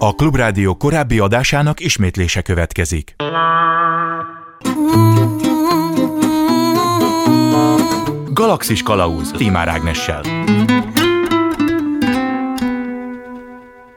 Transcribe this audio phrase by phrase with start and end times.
[0.00, 3.14] A Klubrádió korábbi adásának ismétlése következik.
[8.32, 10.22] Galaxis Kalauz Timár Ágnessel.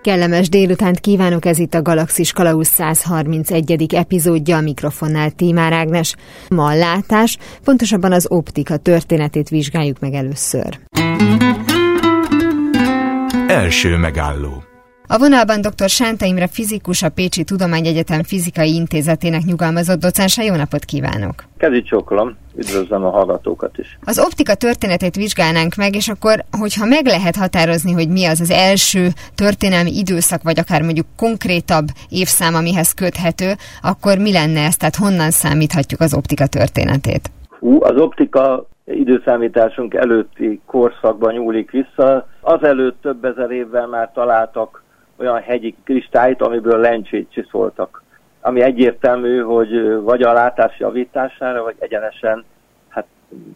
[0.01, 3.93] Kellemes délutánt kívánok, ez itt a Galaxis Kalausz 131.
[3.93, 6.15] epizódja, a mikrofonnál Tímár Ágnes.
[6.49, 10.79] Ma a látás, pontosabban az optika történetét vizsgáljuk meg először.
[13.47, 14.63] Első megálló
[15.13, 15.89] a vonalban dr.
[15.89, 20.43] Sánta Imre fizikus, a Pécsi Tudományegyetem Fizikai Intézetének nyugalmazott docense.
[20.43, 21.33] Jó napot kívánok!
[21.57, 23.97] Kezi csókolom, üdvözlöm a hallgatókat is.
[24.05, 28.51] Az optika történetét vizsgálnánk meg, és akkor, hogyha meg lehet határozni, hogy mi az az
[28.51, 34.75] első történelmi időszak, vagy akár mondjuk konkrétabb évszám, amihez köthető, akkor mi lenne ez?
[34.77, 37.31] Tehát honnan számíthatjuk az optika történetét?
[37.59, 42.27] Hú, az optika időszámításunk előtti korszakban nyúlik vissza.
[42.41, 44.80] Azelőtt több ezer évvel már találtak
[45.21, 48.03] olyan hegyi kristályt, amiből lencsét csiszoltak.
[48.41, 52.45] Ami egyértelmű, hogy vagy a látás javítására, vagy egyenesen
[52.89, 53.05] hát,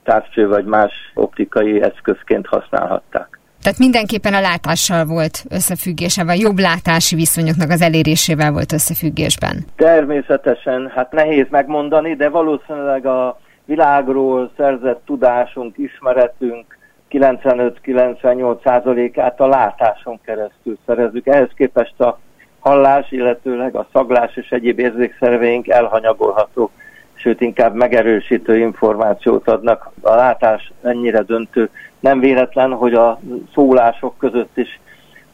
[0.03, 3.39] távcső vagy más optikai eszközként használhatták.
[3.61, 9.65] Tehát mindenképpen a látással volt összefüggése, vagy jobb látási viszonyoknak az elérésével volt összefüggésben?
[9.75, 16.74] Természetesen, hát nehéz megmondani, de valószínűleg a világról szerzett tudásunk, ismeretünk,
[17.09, 21.27] 95-98%-át a látáson keresztül szerezzük.
[21.27, 22.19] Ehhez képest a
[22.59, 26.71] hallás, illetőleg a szaglás és egyéb érzékszerveink elhanyagolhatók,
[27.13, 29.91] sőt inkább megerősítő információt adnak.
[30.01, 31.69] A látás ennyire döntő.
[31.99, 33.19] Nem véletlen, hogy a
[33.53, 34.79] szólások között is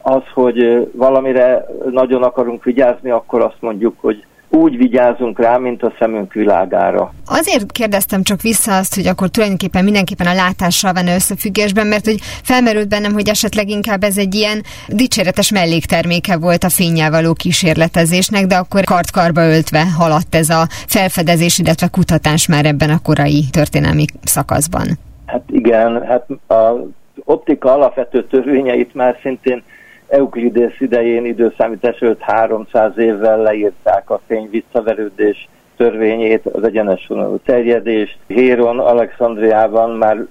[0.01, 5.93] az, hogy valamire nagyon akarunk vigyázni, akkor azt mondjuk, hogy úgy vigyázunk rá, mint a
[5.99, 7.13] szemünk világára.
[7.25, 12.19] Azért kérdeztem csak vissza azt, hogy akkor tulajdonképpen mindenképpen a látással van összefüggésben, mert hogy
[12.43, 18.45] felmerült bennem, hogy esetleg inkább ez egy ilyen dicséretes mellékterméke volt a fényjel való kísérletezésnek,
[18.45, 24.05] de akkor kart-karba öltve haladt ez a felfedezés, illetve kutatás már ebben a korai történelmi
[24.23, 24.87] szakaszban.
[25.25, 26.87] Hát igen, hát a
[27.23, 29.63] optika alapvető törvényeit már szintén
[30.11, 38.17] Euklidész idején időszámítás 5-300 évvel leírták a fény visszaverődés törvényét, az egyenes vonalú terjedést.
[38.27, 40.25] Héron Alexandriában már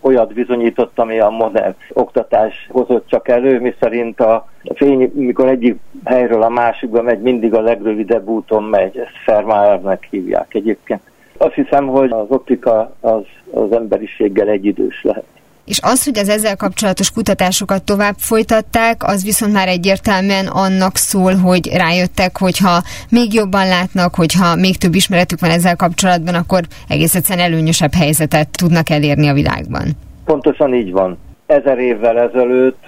[0.00, 6.42] olyat bizonyított, ami a modern oktatás hozott csak elő, miszerint a fény, mikor egyik helyről
[6.42, 11.00] a másikba megy, mindig a legrövidebb úton megy, ezt Fermatnak hívják egyébként.
[11.36, 15.24] Azt hiszem, hogy az optika az, az emberiséggel egyidős lehet
[15.70, 21.34] és az, hogy az ezzel kapcsolatos kutatásokat tovább folytatták, az viszont már egyértelműen annak szól,
[21.34, 27.14] hogy rájöttek, hogyha még jobban látnak, hogyha még több ismeretük van ezzel kapcsolatban, akkor egész
[27.14, 29.86] egyszerűen előnyösebb helyzetet tudnak elérni a világban.
[30.24, 31.18] Pontosan így van.
[31.46, 32.82] Ezer évvel ezelőtt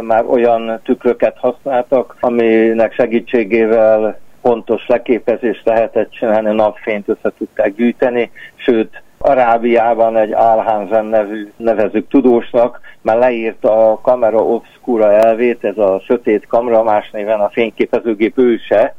[0.00, 9.02] már olyan tükröket használtak, aminek segítségével pontos leképezést lehetett csinálni, napfényt össze tudták gyűjteni, sőt
[9.18, 16.46] Arábiában egy Alhanzen nevű nevezük tudósnak, már leírta a kamera obscura elvét, ez a sötét
[16.46, 18.94] kamera, más néven a fényképezőgép őse,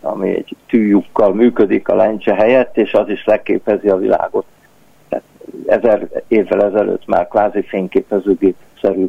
[0.00, 4.44] ami egy tűjukkal működik a lencse helyett, és az is leképezi a világot.
[5.08, 5.24] Tehát
[5.66, 9.06] ezer évvel ezelőtt már kvázi fényképezőgép-szerű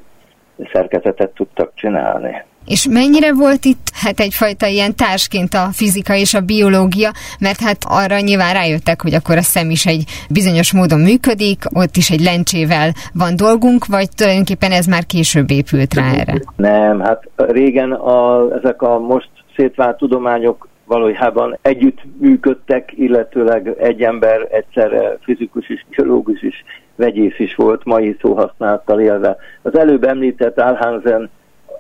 [0.71, 2.44] szerkezetet tudtak csinálni.
[2.66, 7.77] És mennyire volt itt hát egyfajta ilyen társként a fizika és a biológia, mert hát
[7.88, 12.21] arra nyilván rájöttek, hogy akkor a szem is egy bizonyos módon működik, ott is egy
[12.21, 16.33] lencsével van dolgunk, vagy tulajdonképpen ez már később épült rá erre?
[16.55, 24.47] Nem, hát régen a, ezek a most szétvált tudományok valójában együtt működtek, illetőleg egy ember
[24.51, 26.63] egyszerre fizikus is, biológus is,
[26.95, 29.38] vegyész is volt, mai szóhasználattal élve.
[29.61, 31.29] Az előbb említett Alhansen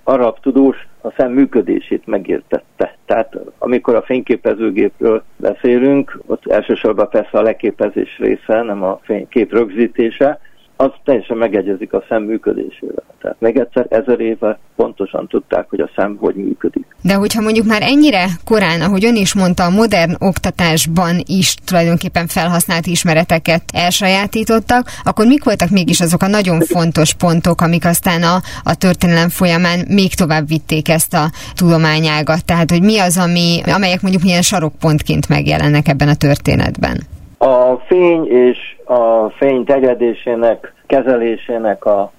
[0.03, 2.95] arab tudós a szem működését megértette.
[3.05, 10.39] Tehát amikor a fényképezőgépről beszélünk, ott elsősorban persze a leképezés része, nem a fénykép rögzítése,
[10.81, 13.03] az teljesen megegyezik a szem működésével.
[13.21, 16.85] Tehát még egyszer ezer éve pontosan tudták, hogy a szem hogy működik.
[17.01, 22.27] De hogyha mondjuk már ennyire korán, ahogy ön is mondta, a modern oktatásban is tulajdonképpen
[22.27, 28.41] felhasznált ismereteket elsajátítottak, akkor mik voltak mégis azok a nagyon fontos pontok, amik aztán a,
[28.63, 32.45] a történelem folyamán még tovább vitték ezt a tudományágat?
[32.45, 37.19] Tehát, hogy mi az, ami, amelyek mondjuk milyen sarokpontként megjelennek ebben a történetben?
[37.43, 42.11] A fény és a fény terjedésének, kezelésének a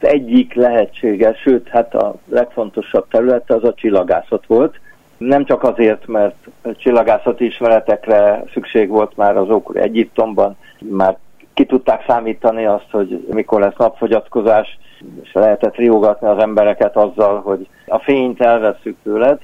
[0.00, 4.80] az egyik lehetséges, sőt, hát a legfontosabb területe az a csillagászat volt.
[5.16, 6.34] Nem csak azért, mert
[6.76, 11.16] csillagászati ismeretekre szükség volt már az ókori Egyiptomban, már
[11.54, 14.78] ki tudták számítani azt, hogy mikor lesz napfogyatkozás,
[15.22, 19.40] és lehetett riogatni az embereket azzal, hogy a fényt elveszük tőled,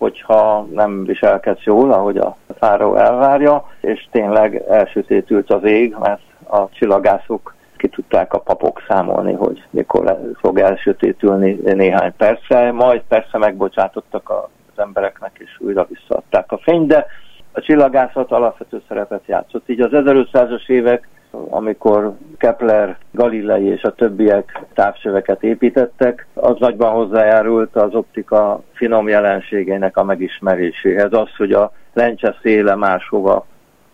[0.00, 6.68] hogyha nem viselkedsz jól, ahogy a fáró elvárja, és tényleg elsötétült az ég, mert a
[6.70, 14.30] csillagászok ki tudták a papok számolni, hogy mikor fog elsötétülni néhány percre, majd persze megbocsátottak
[14.30, 17.06] az embereknek, és újra visszaadták a fényt, de
[17.52, 19.68] a csillagászat alapvető szerepet játszott.
[19.68, 27.76] Így az 1500-as évek, amikor Kepler, Galilei és a többiek távcsöveket építettek, az nagyban hozzájárult
[27.76, 31.12] az optika finom jelenségeinek a megismeréséhez.
[31.12, 33.46] Az, hogy a lencse széle máshova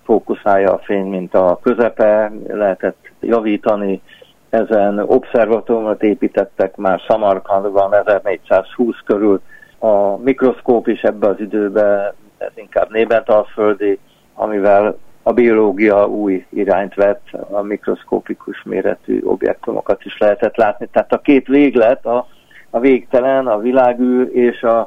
[0.05, 4.03] fókuszálja a fény, mint a közepe, lehetett javítani
[4.51, 9.41] ezen obszervatóriumot építettek már Samarkandban 1420 körül.
[9.79, 13.99] A mikroszkóp is ebbe az időbe, ez inkább nébentalföldi,
[14.35, 14.97] amivel
[15.29, 20.89] a biológia új irányt vett, a mikroszkópikus méretű objektumokat is lehetett látni.
[20.93, 22.27] Tehát a két véglet, a,
[22.71, 24.81] a végtelen, a világűr és a,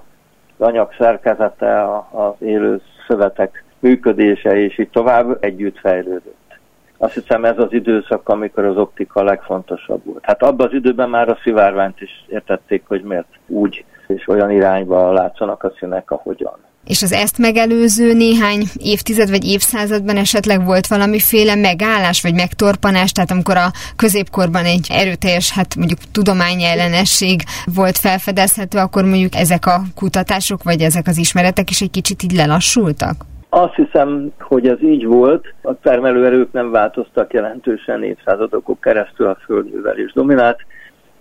[0.58, 6.60] az anyag szerkezete, az élő szövetek működése és így tovább együtt fejlődött.
[6.98, 10.26] Azt hiszem ez az időszak, amikor az optika legfontosabb volt.
[10.26, 15.12] Hát abban az időben már a szivárványt is értették, hogy miért úgy és olyan irányba
[15.12, 16.69] látszanak a színek, ahogyan.
[16.86, 23.31] És az ezt megelőző néhány évtized vagy évszázadban esetleg volt valamiféle megállás vagy megtorpanás, tehát
[23.31, 27.42] amikor a középkorban egy erőteljes, hát mondjuk tudományellenesség
[27.76, 32.36] volt felfedezhető, akkor mondjuk ezek a kutatások vagy ezek az ismeretek is egy kicsit így
[32.36, 33.16] lelassultak?
[33.50, 35.54] Azt hiszem, hogy ez így volt.
[35.62, 40.60] A termelőerők nem változtak jelentősen évszázadokon keresztül a földművelés dominált.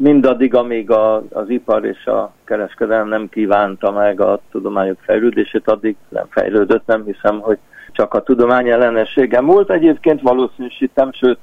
[0.00, 5.96] Mindaddig, amíg a, az ipar és a kereskedelem nem kívánta meg a tudományok fejlődését, addig
[6.08, 7.58] nem fejlődött, nem hiszem, hogy
[7.92, 9.70] csak a tudomány ellenességem volt.
[9.70, 11.38] Egyébként valószínűsítem, sőt,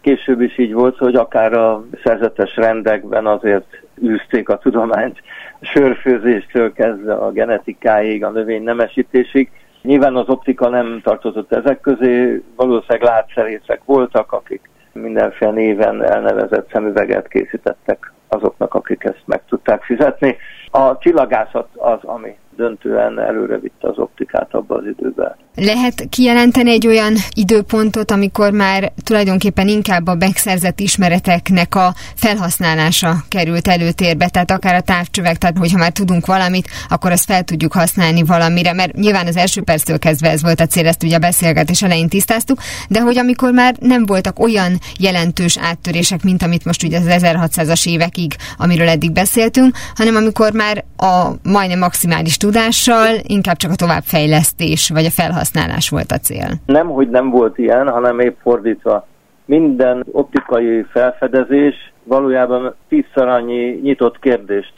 [0.00, 5.22] később is így volt, hogy akár a szerzetes rendekben azért űzték a tudományt,
[5.60, 9.50] sörfőzéstől kezdve a genetikáig, a növény nemesítésig.
[9.82, 14.68] Nyilván az optika nem tartozott ezek közé, valószínűleg látszerészek voltak, akik
[14.98, 20.36] mindenféle néven elnevezett szemüveget készítettek azoknak, akik ezt meg tudták fizetni.
[20.70, 25.36] A csillagászat az, ami döntően előre vitte az optikát abba az időben.
[25.54, 33.68] Lehet kijelenteni egy olyan időpontot, amikor már tulajdonképpen inkább a megszerzett ismereteknek a felhasználása került
[33.68, 38.22] előtérbe, tehát akár a távcsövek, tehát hogyha már tudunk valamit, akkor azt fel tudjuk használni
[38.22, 41.82] valamire, mert nyilván az első perctől kezdve ez volt a cél, ezt ugye a beszélgetés
[41.82, 42.58] elején tisztáztuk,
[42.88, 47.88] de hogy amikor már nem voltak olyan jelentős áttörések, mint amit most ugye az 1600-as
[47.88, 54.90] évekig, amiről eddig beszéltünk, hanem amikor már a majdnem maximális tudással, inkább csak a továbbfejlesztés
[54.90, 56.48] vagy a felhasználás volt a cél.
[56.66, 59.06] Nem, hogy nem volt ilyen, hanem épp fordítva.
[59.44, 64.74] Minden optikai felfedezés valójában tízszer annyi nyitott kérdést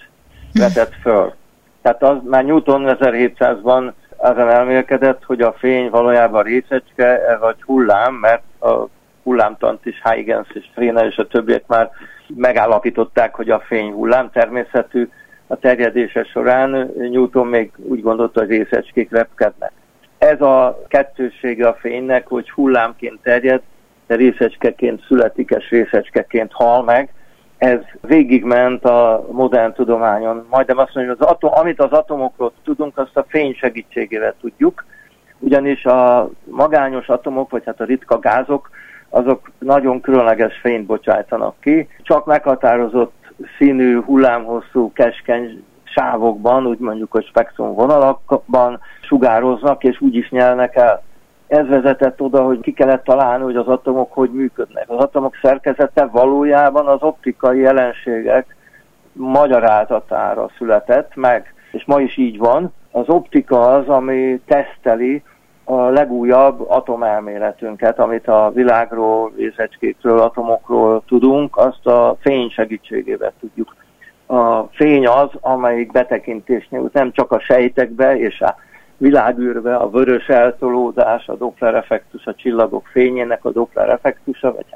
[0.53, 1.35] vetett föl.
[1.83, 8.43] Tehát az már Newton 1700-ban azon elmélkedett, hogy a fény valójában részecske vagy hullám, mert
[8.61, 8.87] a
[9.23, 11.91] hullámtant is Huygens és Fréna és a többiek már
[12.27, 15.09] megállapították, hogy a fény hullám természetű,
[15.49, 19.73] a terjedése során Newton még úgy gondolta, hogy részecskék repkednek.
[20.19, 23.63] Ez a kettősége a fénynek, hogy hullámként terjed,
[24.07, 27.13] de részecskeként születik, és részecskeként hal meg.
[27.59, 30.47] Ez végigment a modern tudományon.
[30.51, 34.85] Majdnem azt mondjuk, az atom, amit az atomokról tudunk, azt a fény segítségével tudjuk,
[35.39, 38.71] ugyanis a magányos atomok, vagy hát a ritka gázok,
[39.09, 43.18] azok nagyon különleges fényt bocsájtanak ki, csak meghatározott
[43.59, 51.03] színű, hullámhosszú, keskeny sávokban, úgy mondjuk, hogy spektrum vonalakban sugároznak, és úgy is nyelnek el.
[51.47, 54.91] Ez vezetett oda, hogy ki kellett találni, hogy az atomok hogy működnek.
[54.91, 58.57] Az atomok szerkezete valójában az optikai jelenségek
[59.13, 62.73] magyarázatára született meg, és ma is így van.
[62.91, 65.23] Az optika az, ami teszteli
[65.71, 73.77] a legújabb atomelméletünket, amit a világról, részecskékről, atomokról tudunk, azt a fény segítségével tudjuk.
[74.27, 78.57] A fény az, amelyik betekintést nyújt nem csak a sejtekbe és a
[78.97, 84.67] világűrbe, a vörös eltolódás, a Doppler effektus, a csillagok fényének a Doppler effektusa, vagy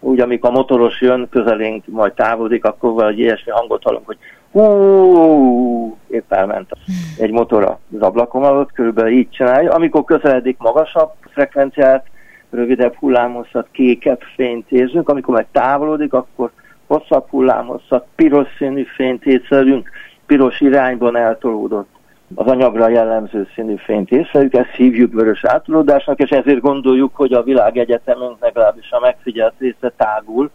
[0.00, 4.18] úgy, amikor a motoros jön közelénk, majd távolodik, akkor valahogy ilyesmi hangot hallunk, hogy
[4.52, 6.70] hú, épp elment
[7.18, 9.72] egy motor az ablakon alatt, körülbelül így csinálja.
[9.72, 12.06] Amikor közeledik magasabb frekvenciát,
[12.50, 16.50] rövidebb hullámhosszat, kékebb fényt érzünk, amikor meg távolodik, akkor
[16.86, 19.90] hosszabb hullámhosszat, piros színű fényt észlelünk,
[20.26, 21.88] piros irányban eltolódott
[22.34, 27.42] az anyagra jellemző színű fényt észleljük, ezt hívjuk vörös átolódásnak, és ezért gondoljuk, hogy a
[27.42, 30.50] világegyetemünk legalábbis a megfigyelt része tágul,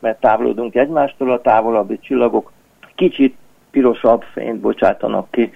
[0.00, 2.52] mert távolodunk egymástól, a távolabbi csillagok
[2.98, 3.36] kicsit
[3.70, 5.52] pirosabb fényt bocsátanak ki.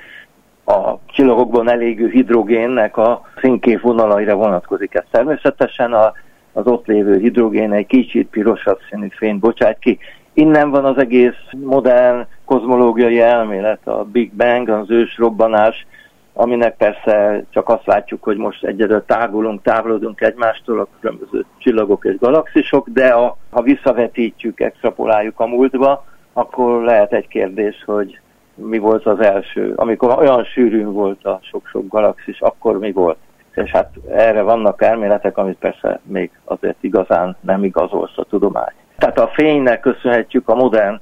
[0.64, 5.04] a csillagokban elégő hidrogénnek a színkép vonalaira vonatkozik ez.
[5.10, 6.12] Természetesen a,
[6.52, 9.98] az ott lévő hidrogén egy kicsit pirosabb színű fényt bocsát ki.
[10.32, 15.86] Innen van az egész modern kozmológiai elmélet, a Big Bang, az ős robbanás,
[16.32, 22.18] aminek persze csak azt látjuk, hogy most egyedül tágulunk, távolodunk egymástól a különböző csillagok és
[22.18, 28.20] galaxisok, de a, ha visszavetítjük, extrapoláljuk a múltba, akkor lehet egy kérdés, hogy
[28.54, 29.72] mi volt az első.
[29.76, 33.18] Amikor olyan sűrűn volt a sok-sok galaxis, akkor mi volt?
[33.54, 38.72] És hát erre vannak elméletek, amit persze még azért igazán nem igazolsz a tudomány.
[38.96, 41.00] Tehát a fénynek köszönhetjük a modern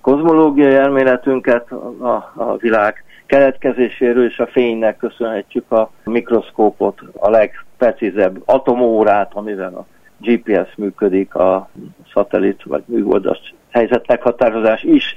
[0.00, 1.70] kozmológiai elméletünket,
[2.00, 9.86] a, a világ keletkezéséről, és a fénynek köszönhetjük a mikroszkópot, a legprecízebb atomórát, amivel a
[10.20, 11.68] GPS működik, a
[12.12, 15.14] szatellit vagy műholdas helyzet meghatározás is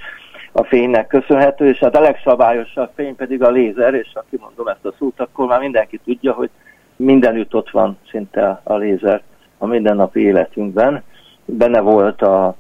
[0.51, 4.85] a fénynek köszönhető, és hát a legszabályosabb fény pedig a lézer, és ha kimondom ezt
[4.85, 6.49] a szót, akkor már mindenki tudja, hogy
[6.95, 9.21] mindenütt ott van szinte a lézer
[9.57, 11.03] a mindennapi életünkben.
[11.45, 12.55] Benne volt a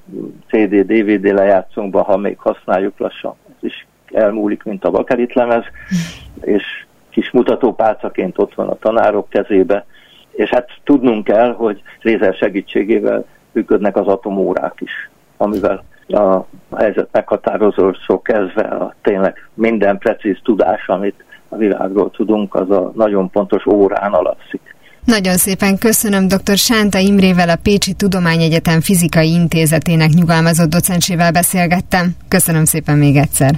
[0.47, 5.63] CD-DVD lejátszónkban, ha még használjuk lassan, ez is elmúlik, mint a bakelit lemez,
[6.55, 6.63] és
[7.09, 9.85] kis mutatópálcaként ott van a tanárok kezébe,
[10.31, 15.09] és hát tudnunk kell, hogy lézer segítségével működnek az atomórák is,
[15.41, 16.45] amivel a
[16.77, 23.29] helyzet meghatározószó kezdve a tényleg minden precíz tudás, amit a világról tudunk, az a nagyon
[23.29, 24.61] pontos órán alapszik.
[25.05, 26.57] Nagyon szépen köszönöm dr.
[26.57, 32.11] Sánta Imrével, a Pécsi Tudományegyetem Fizikai Intézetének nyugalmazott docensével beszélgettem.
[32.27, 33.55] Köszönöm szépen még egyszer.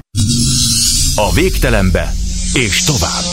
[1.16, 2.06] A végtelenbe
[2.54, 3.26] és tovább.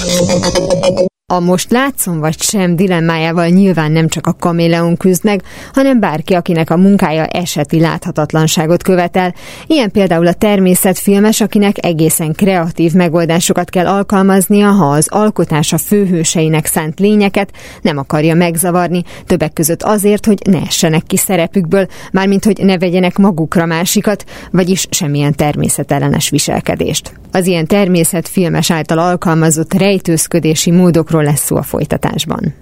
[1.33, 6.35] A most látszom vagy sem dilemmájával nyilván nem csak a kaméleon küzd meg, hanem bárki,
[6.35, 9.35] akinek a munkája eseti láthatatlanságot követel.
[9.67, 17.01] Ilyen például a természetfilmes, akinek egészen kreatív megoldásokat kell alkalmaznia, ha az alkotása főhőseinek szánt
[17.01, 22.79] lényeket nem akarja megzavarni, többek között azért, hogy ne essenek ki szerepükből, mármint hogy ne
[22.79, 27.13] vegyenek magukra másikat, vagyis semmilyen természetellenes viselkedést.
[27.33, 32.55] Az ilyen természetfilmes által alkalmazott rejtőzködési módokról Erről lesz szó a folytatásban.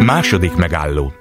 [0.00, 1.12] Második megálló.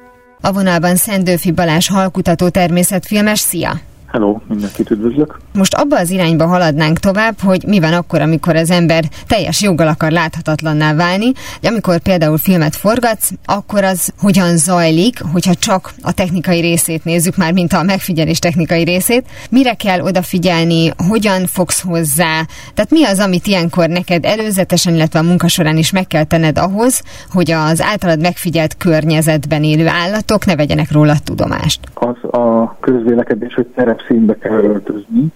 [0.41, 3.39] A vonalban Szendőfi Balázs halkutató természetfilmes.
[3.39, 3.79] Szia!
[4.15, 5.37] Hello, mindenkit üdvözlök.
[5.53, 9.87] Most abba az irányba haladnánk tovább, hogy mi van akkor, amikor az ember teljes joggal
[9.87, 11.31] akar láthatatlanná válni,
[11.61, 17.37] de amikor például filmet forgatsz, akkor az hogyan zajlik, hogyha csak a technikai részét nézzük
[17.37, 22.41] már, mint a megfigyelés technikai részét, mire kell odafigyelni, hogyan fogsz hozzá,
[22.73, 26.57] tehát mi az, amit ilyenkor neked előzetesen, illetve a munka során is meg kell tenned
[26.57, 31.79] ahhoz, hogy az általad megfigyelt környezetben élő állatok ne vegyenek róla tudomást?
[31.93, 35.27] Az a közvélekedés, hogy terep terepszínbe kell öltözni,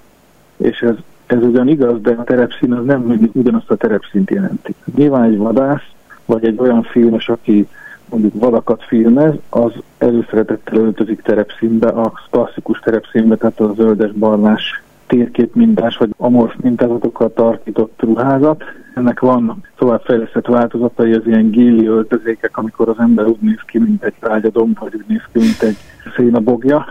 [0.57, 0.95] és ez,
[1.25, 4.75] ez ugyan igaz, de a terepszín az nem mindig ugyanazt a terepszínt jelenti.
[4.95, 5.89] Nyilván egy vadász,
[6.25, 7.67] vagy egy olyan filmes, aki
[8.09, 15.55] mondjuk valakat filmez, az előszeretettel öltözik terepszínbe, a klasszikus terepszínbe, tehát a zöldes barnás térkép
[15.55, 18.63] mintás, vagy amorf mintázatokkal tartított ruházat.
[18.95, 24.03] Ennek van továbbfejlesztett változatai, az ilyen gilli öltözékek, amikor az ember úgy néz ki, mint
[24.03, 25.77] egy rágyadomb, vagy úgy néz ki, mint egy
[26.15, 26.85] szénabogja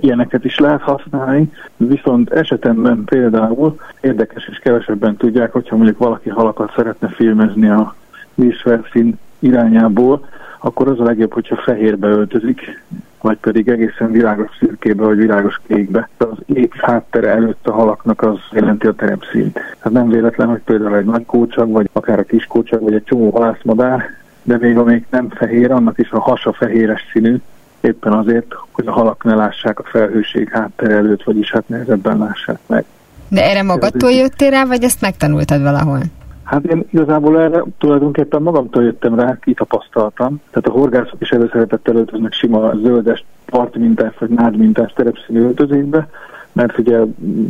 [0.00, 6.72] ilyeneket is lehet használni, viszont esetemben például érdekes és kevesebben tudják, hogyha mondjuk valaki halakat
[6.76, 7.94] szeretne filmezni a
[8.34, 10.26] vízfelszín irányából,
[10.58, 12.82] akkor az a legjobb, hogyha fehérbe öltözik,
[13.20, 16.08] vagy pedig egészen világos szürkébe, vagy világos kékbe.
[16.16, 19.52] Az ég háttere előtt a halaknak az jelenti a terepszínt.
[19.52, 23.04] Tehát nem véletlen, hogy például egy nagy kócsag, vagy akár a kis kócsag, vagy egy
[23.04, 24.04] csomó halászmadár,
[24.42, 27.36] de még amíg nem fehér, annak is a hasa fehéres színű,
[27.84, 32.58] éppen azért, hogy a halak ne lássák a felhőség háttere előtt, vagyis hát nehezebben lássák
[32.66, 32.84] meg.
[33.28, 36.00] De erre magadtól jöttél rá, vagy ezt megtanultad valahol?
[36.44, 40.40] Hát én igazából erre tulajdonképpen magamtól jöttem rá, kitapasztaltam.
[40.50, 46.08] Tehát a horgászok is előszeretettel öltöznek sima zöldes partmintás vagy nádmintás terepszínű öltözékbe,
[46.52, 46.98] mert ugye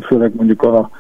[0.07, 0.91] főleg mondjuk a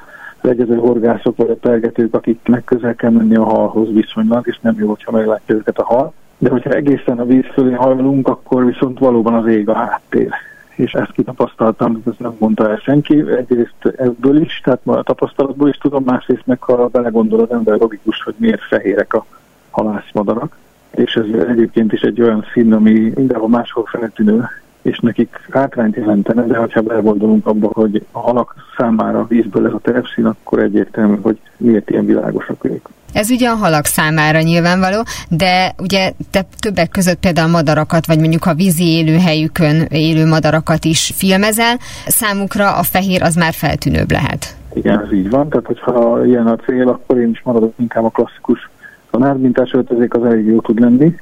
[0.40, 4.88] legyező horgászok vagy a pergetők, akiknek közel kell menni a halhoz viszonylag, és nem jó,
[4.88, 6.12] hogyha meglátja őket a hal
[6.44, 10.30] de hogyha egészen a víz fölé hajlunk, akkor viszont valóban az ég a háttér.
[10.74, 13.24] És ezt kitapasztaltam, ezt nem mondta el senki.
[13.30, 18.22] Egyrészt ebből is, tehát a tapasztalatból is tudom, másrészt meg ha belegondol az ember logikus,
[18.22, 19.26] hogy miért fehérek a
[19.70, 20.56] halászmadarak.
[20.90, 24.44] És ez egyébként is egy olyan szín, ami mindenhol máshol feltűnő,
[24.82, 29.72] és nekik hátrányt jelentene, de ha belegondolunk abba, hogy a halak számára a vízből ez
[29.72, 32.88] a terepszín, akkor egyértelmű, hogy miért ilyen világosak ők.
[33.14, 38.46] Ez ugye a halak számára nyilvánvaló, de ugye te többek között például madarakat, vagy mondjuk
[38.46, 44.56] a vízi élőhelyükön élő madarakat is filmezel, számukra a fehér az már feltűnőbb lehet.
[44.74, 45.48] Igen, ez így van.
[45.48, 48.70] Tehát, hogyha ilyen a cél, akkor én is maradok inkább a klasszikus
[49.10, 51.14] tanármintás öltözék, az elég jó tud lenni.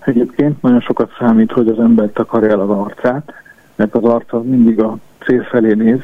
[0.00, 3.32] Egyébként nagyon sokat számít, hogy az ember takarja el az arcát,
[3.76, 6.00] mert az arca mindig a cél felé néz,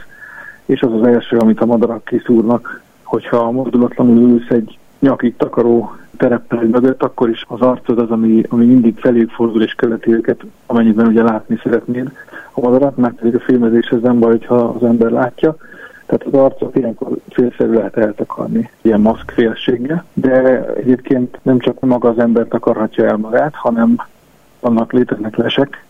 [0.66, 6.62] és az az első, amit a madarak kiszúrnak, hogyha mozdulatlanul ülsz egy nyakig takaró tereppel
[6.62, 11.06] mögött, akkor is az arcod az, ami, ami mindig feléjük fordul és követi őket, amennyiben
[11.06, 12.12] ugye látni szeretnéd
[12.52, 15.56] a madarat, mert pedig a filmezés ez nem baj, ha az ember látja,
[16.06, 22.08] tehát az arcot ilyenkor félszerű lehet eltakarni, ilyen maszk félsége, de egyébként nem csak maga
[22.08, 23.96] az ember takarhatja el magát, hanem
[24.60, 25.84] vannak léteznek lesek,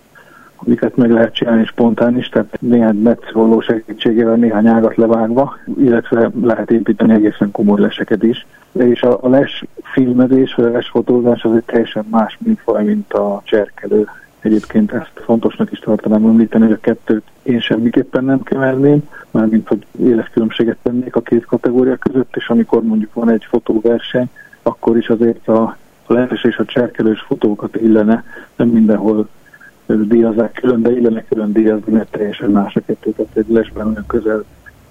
[0.64, 6.70] amiket meg lehet csinálni spontán is, tehát néhány megszóló segítségével néhány ágat levágva, illetve lehet
[6.70, 8.46] építeni egészen komoly leseket is.
[8.72, 13.12] És a, a les filmezés, vagy a les fotózás az egy teljesen más műfaj, mint
[13.12, 14.08] a cserkelő.
[14.40, 19.86] Egyébként ezt fontosnak is tartanám említeni, hogy a kettőt én semmiképpen nem keverném, mármint hogy
[19.98, 24.30] éles különbséget tennék a két kategória között, és amikor mondjuk van egy fotóverseny,
[24.62, 25.76] akkor is azért a,
[26.06, 28.24] lehes és a cserkelős fotókat illene
[28.56, 29.28] nem mindenhol
[29.96, 34.04] díjazzák külön, de illene külön díjazni, mert teljesen más a kettő, tehát egy lesben olyan
[34.06, 34.44] közel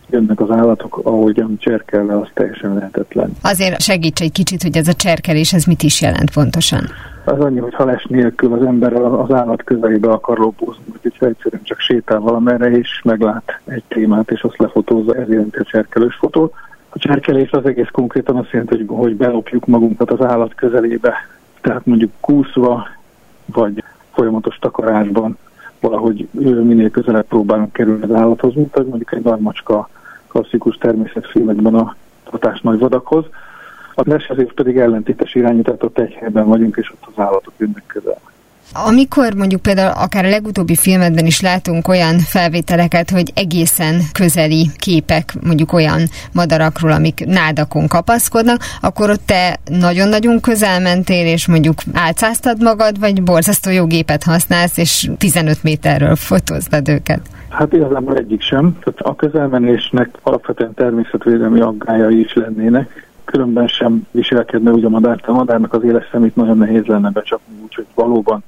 [0.10, 3.32] jönnek az állatok, ahogyan cserkelve, az teljesen lehetetlen.
[3.41, 6.84] Azért segíts egy kicsit, hogy ez a cserkelés, ez mit is jelent pontosan?
[7.24, 11.79] Az annyi, hogy hales nélkül az ember az állat közelébe akar lópózni, hogy egyszerűen csak
[11.79, 16.51] sétál valamerre, és meglát egy témát, és azt lefotózza, ez jelenti a cserkelős fotó.
[16.89, 21.13] A cserkelés az egész konkrétan azt jelenti, hogy, hogy belopjuk magunkat az állat közelébe,
[21.62, 22.88] tehát mondjuk kúszva,
[23.46, 23.84] vagy
[24.20, 25.38] folyamatos takarásban
[25.80, 29.90] valahogy minél közelebb próbálunk kerülni az állathoz, mint hogy mondjuk egy nagy macska
[30.28, 33.26] klasszikus természetfilmekben a hatás nagy vadakhoz.
[33.96, 37.84] A lesezés pedig ellentétes irányú, tehát ott egy helyben vagyunk, és ott az állatok jönnek
[37.88, 38.20] közel.
[38.74, 45.34] Amikor mondjuk például akár a legutóbbi filmedben is látunk olyan felvételeket, hogy egészen közeli képek
[45.42, 46.02] mondjuk olyan
[46.34, 53.24] madarakról, amik nádakon kapaszkodnak, akkor ott te nagyon-nagyon közel mentél, és mondjuk álcáztad magad, vagy
[53.24, 57.22] borzasztó jó gépet használsz, és 15 méterről fotóztad őket?
[57.50, 58.78] Hát igazából egyik sem.
[58.84, 65.22] Tehát a közelmenésnek alapvetően természetvédelmi aggájai is lennének, különben sem viselkedne úgy a madár.
[65.26, 68.43] A madárnak az éles szemét nagyon nehéz lenne becsapni, úgyhogy valóban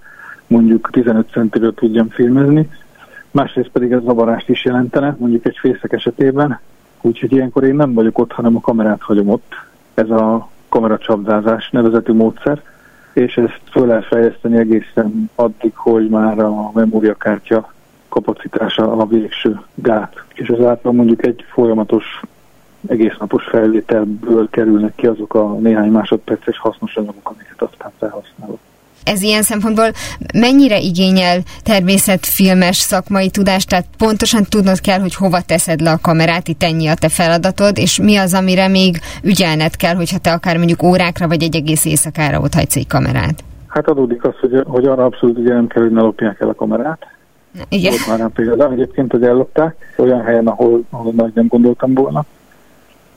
[0.52, 2.70] mondjuk 15 centiről tudjam filmezni,
[3.32, 6.60] másrészt pedig ez zavarást is jelentene, mondjuk egy fészek esetében,
[7.02, 9.54] úgyhogy ilyenkor én nem vagyok ott, hanem a kamerát hagyom ott.
[9.94, 12.62] Ez a kameracsapdázás nevezetű módszer,
[13.14, 17.74] és ezt föl lehet fejleszteni egészen addig, hogy már a memóriakártya
[18.10, 20.24] kapacitása a végső gát.
[20.34, 22.22] És ezáltal mondjuk egy folyamatos
[22.88, 28.60] egész napos felvételből kerülnek ki azok a néhány másodperces hasznos anyagok, amiket aztán felhasználok
[29.04, 29.92] ez ilyen szempontból
[30.34, 36.48] mennyire igényel természetfilmes szakmai tudást, tehát pontosan tudnod kell, hogy hova teszed le a kamerát,
[36.48, 40.58] itt ennyi a te feladatod, és mi az, amire még ügyelned kell, hogyha te akár
[40.58, 43.44] mondjuk órákra vagy egy egész éjszakára ott hagysz egy kamerát?
[43.68, 46.56] Hát adódik az, hogy, hogy arra abszolút ugye nem kell, hogy ne lopják el a
[46.56, 47.08] kamerát.
[47.70, 47.92] Igen.
[47.92, 52.26] Volt már nem például egyébként, hogy ellopták, olyan helyen, ahol, ahol nagy nem gondoltam volna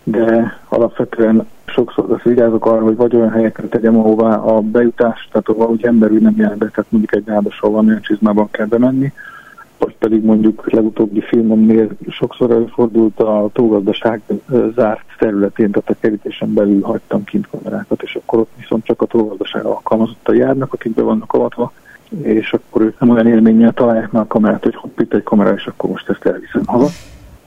[0.04, 5.48] de alapvetően sokszor azt vigyázok arra, hogy vagy olyan helyekre tegyem, ahová a bejutás, tehát
[5.48, 9.12] ahol úgy emberül nem jár be, tehát mondjuk egy nádas, van olyan csizmában kell bemenni,
[9.78, 14.22] vagy pedig mondjuk legutóbbi filmomnél sokszor előfordult a tógazdaság
[14.74, 19.06] zárt területén, tehát a kerítésen belül hagytam kint kamerákat, és akkor ott viszont csak a
[19.06, 21.72] tógazdaság alkalmazottan járnak, akik be vannak avatva,
[22.22, 25.54] és akkor ők nem olyan élménnyel találják már a kamerát, hogy hopp, itt egy kamera,
[25.54, 26.88] és akkor most ezt elviszem haza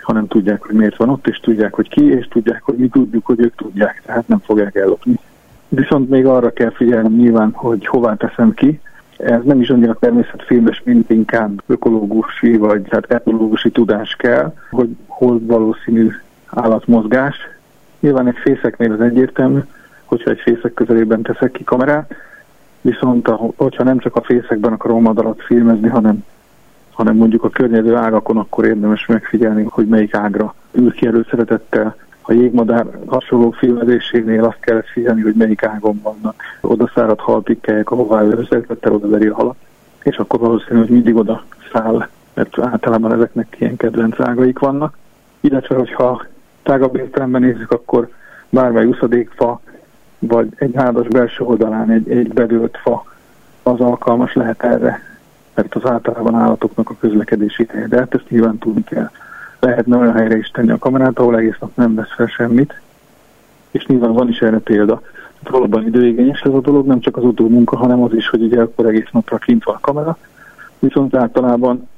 [0.07, 3.25] hanem tudják, hogy miért van ott, és tudják, hogy ki, és tudják, hogy mi tudjuk,
[3.25, 5.19] hogy ők tudják, tehát nem fogják ellopni.
[5.67, 8.79] Viszont még arra kell figyelnem nyilván, hogy hová teszem ki.
[9.17, 15.39] Ez nem is annyira természetfilmes, mint inkább ökológusi vagy hát etológusi tudás kell, hogy hol
[15.45, 16.11] valószínű
[16.45, 17.35] állatmozgás.
[17.99, 19.59] Nyilván egy fészeknél az egyértelmű,
[20.05, 22.13] hogyha egy fészek közelében teszek ki kamerát,
[22.81, 26.23] viszont hogyha nem csak a fészekben akarom madarat filmezni, hanem
[26.97, 31.95] hanem mondjuk a környező ágakon akkor érdemes megfigyelni, hogy melyik ágra ül ki előszeretettel.
[32.21, 36.43] A jégmadár hasonló filmezésénél azt kellett figyelni, hogy melyik ágon vannak.
[36.61, 39.55] Oda száradt halpikkelyek, ahová ő előszeretettel oda veri a halat,
[40.03, 44.97] és akkor valószínű, hogy mindig oda száll, mert általában ezeknek ilyen kedvenc ágaik vannak.
[45.39, 46.25] Illetve, hogyha
[46.63, 48.09] tágabb értelemben nézzük, akkor
[48.49, 49.61] bármely uszadékfa,
[50.19, 53.03] vagy egy hádas belső oldalán egy, egy bedőlt fa,
[53.63, 55.16] az alkalmas lehet erre
[55.57, 59.09] mert az általában állatoknak a közlekedési helye, de hát ezt nyilván tudni kell.
[59.59, 62.81] Lehetne olyan helyre is tenni a kamerát, ahol egész nap nem vesz fel semmit,
[63.71, 65.01] és nyilván van is erre példa.
[65.43, 68.41] Hát valóban időigényes ez a dolog, nem csak az utó munka, hanem az is, hogy
[68.41, 70.17] ugye akkor egész napra kint van a kamera,
[70.79, 71.89] viszont általában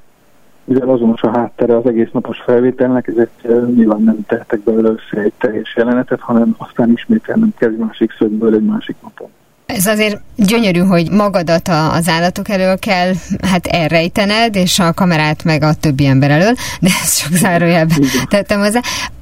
[0.64, 3.42] mivel azonos a háttere az egész napos felvételnek, ezért
[3.74, 8.54] nyilván nem tehetek belőle össze egy teljes jelenetet, hanem aztán ismételnem kell egy másik szögből
[8.54, 9.28] egy másik napon.
[9.74, 15.62] Ez azért gyönyörű, hogy magadat az állatok elől kell hát elrejtened, és a kamerát meg
[15.62, 18.80] a többi ember elől, de ezt sok zárójelben tettem hozzá.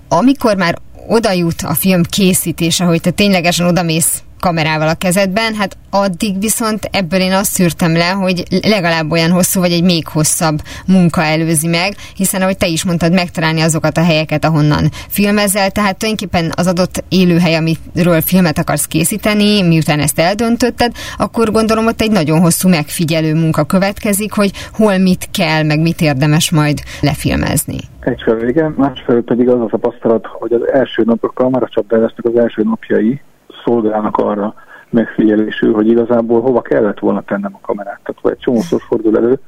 [0.09, 5.77] Amikor már oda jut a film készítése, hogy te ténylegesen odamész kamerával a kezedben, hát
[5.90, 10.59] addig viszont ebből én azt szűrtem le, hogy legalább olyan hosszú, vagy egy még hosszabb
[10.87, 15.98] munka előzi meg, hiszen ahogy te is mondtad, megtalálni azokat a helyeket, ahonnan filmezel, tehát
[15.98, 22.11] tulajdonképpen az adott élőhely, amiről filmet akarsz készíteni, miután ezt eldöntötted, akkor gondolom ott egy
[22.11, 27.79] nagyon hosszú megfigyelő munka következik, hogy hol mit kell, meg mit érdemes majd lefilmezni.
[28.01, 33.20] Egyfelől igen, másfelől pedig az a tapasztalat, hogy az első napok kameracsapdázásnak az első napjai
[33.64, 34.55] szolgálnak arra
[34.90, 38.01] megfigyelésű, hogy igazából hova kellett volna tennem a kamerát.
[38.03, 39.38] Tehát egy csomószor fordul elő,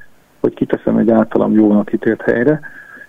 [0.41, 2.61] hogy kiteszem egy általam jónak ítélt helyre,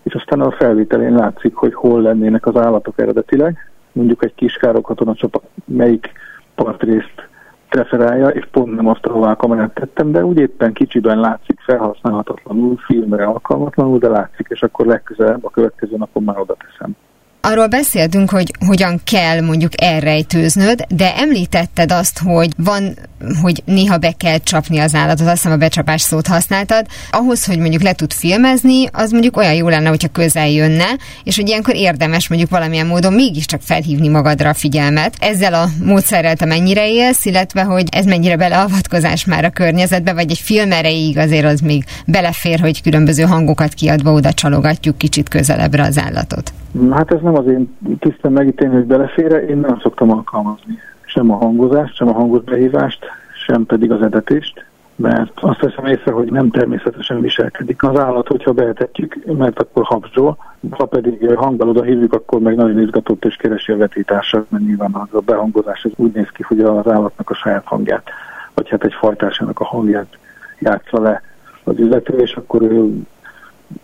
[0.04, 3.72] és aztán a felvételén látszik, hogy hol lennének az állatok eredetileg.
[3.92, 6.12] Mondjuk egy kis a csapat melyik
[6.56, 7.30] partrészt
[7.70, 12.78] preferálja, és pont nem azt, ahová a kamerát tettem, de úgy éppen kicsiben látszik felhasználhatatlanul,
[12.78, 16.96] filmre alkalmatlanul, de látszik, és akkor legközelebb a következő napon már oda teszem.
[17.44, 22.98] Arról beszéltünk, hogy hogyan kell mondjuk elrejtőznöd, de említetted azt, hogy van,
[23.42, 26.86] hogy néha be kell csapni az állatot, azt hiszem a becsapás szót használtad.
[27.12, 30.86] Ahhoz, hogy mondjuk le tud filmezni, az mondjuk olyan jó lenne, hogyha közel jönne,
[31.24, 35.16] és hogy ilyenkor érdemes mondjuk valamilyen módon mégiscsak felhívni magadra a figyelmet.
[35.20, 40.32] Ezzel a módszerrel te mennyire élsz, illetve hogy ez mennyire beleavatkozás már a környezetbe, vagy
[40.32, 45.84] egy film erejéig azért az még belefér, hogy különböző hangokat kiadva oda csalogatjuk kicsit közelebbre
[45.84, 46.54] az állatot.
[46.92, 51.36] Hát ez nem az én tisztem megítélni, hogy belefére, én nem szoktam alkalmazni sem a
[51.36, 53.06] hangozást, sem a hangos behívást,
[53.46, 58.52] sem pedig az edetést, mert azt veszem észre, hogy nem természetesen viselkedik az állat, hogyha
[58.52, 60.38] behetetjük, mert akkor habzsol,
[60.70, 64.94] ha pedig hanggal oda hívjuk, akkor meg nagyon izgatott és keresi a vetítársat, mert nyilván
[64.94, 68.10] az a behangozás ez úgy néz ki, hogy az állatnak a saját hangját,
[68.54, 70.18] vagy hát egy fajtásának a hangját
[70.60, 71.22] játsza le
[71.64, 73.02] az illető, és akkor ő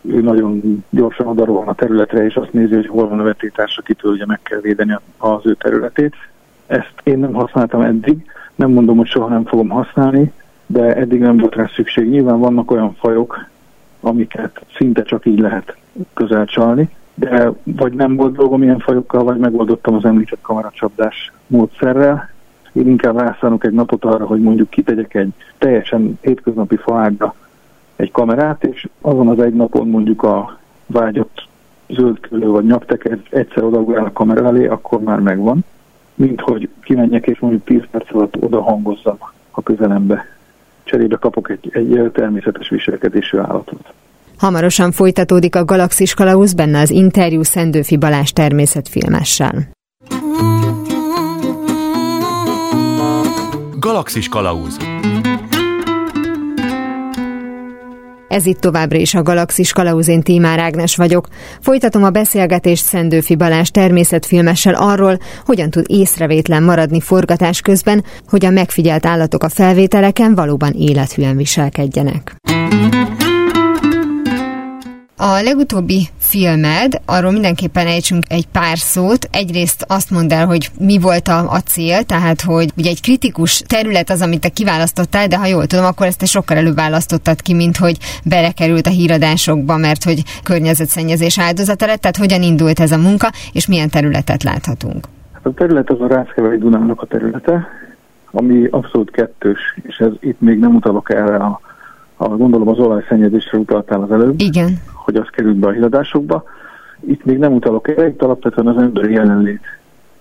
[0.02, 4.12] ő nagyon gyorsan odarohan a területre, és azt nézi, hogy hol van a vetétársa, kitől
[4.12, 6.16] ugye meg kell védeni az ő területét.
[6.68, 10.32] Ezt én nem használtam eddig, nem mondom, hogy soha nem fogom használni,
[10.66, 12.10] de eddig nem volt rá szükség.
[12.10, 13.46] Nyilván vannak olyan fajok,
[14.00, 15.76] amiket szinte csak így lehet
[16.14, 22.30] közel csalni, de vagy nem volt dolgom ilyen fajokkal, vagy megoldottam az említett kameracsapdás módszerrel.
[22.72, 27.36] Én inkább rászánok egy napot arra, hogy mondjuk kitegyek egy teljesen hétköznapi faágra
[27.98, 31.48] egy kamerát, és azon az egy napon mondjuk a vágyott
[31.90, 35.66] zöldkülő vagy nyakteker egyszer odaugrál a kamera elé, akkor már megvan.
[36.16, 39.18] Mint hogy kimenjek és mondjuk 10 perc alatt oda hangozzam
[39.52, 40.26] a közelembe.
[40.84, 43.94] Cserébe kapok egy, egy természetes viselkedésű állatot.
[44.38, 49.54] Hamarosan folytatódik a Galaxis Kalausz, benne az interjú Szendőfi Balázs természetfilmessel.
[53.80, 54.78] Galaxis Kalauz
[58.28, 61.28] Ez itt továbbra is a Galaxis Kalauzén Tímár Ágnes vagyok.
[61.62, 68.50] Folytatom a beszélgetést Szendőfi Balázs természetfilmessel arról, hogyan tud észrevétlen maradni forgatás közben, hogy a
[68.50, 72.36] megfigyelt állatok a felvételeken valóban élethűen viselkedjenek.
[75.20, 79.28] A legutóbbi filmed, arról mindenképpen ejtsünk egy pár szót.
[79.32, 83.64] Egyrészt azt mondd el, hogy mi volt a, a cél, tehát hogy ugye egy kritikus
[83.68, 87.42] terület az, amit te kiválasztottál, de ha jól tudom, akkor ezt te sokkal előbb választottad
[87.42, 92.02] ki, mint hogy belekerült a híradásokba, mert hogy környezetszennyezés áldozata lett.
[92.02, 95.06] Tehát hogyan indult ez a munka, és milyen területet láthatunk?
[95.42, 97.68] A terület az a Rászkevei Dunának a területe,
[98.32, 101.60] ami abszolút kettős, és ez itt még nem utalok erre a,
[102.18, 104.34] a gondolom az olajszennyezésre utaltál az előbb.
[104.38, 106.44] Igen hogy az került be a híradásokba.
[107.00, 109.62] Itt még nem utalok erre, itt alapvetően az emberi jelenlét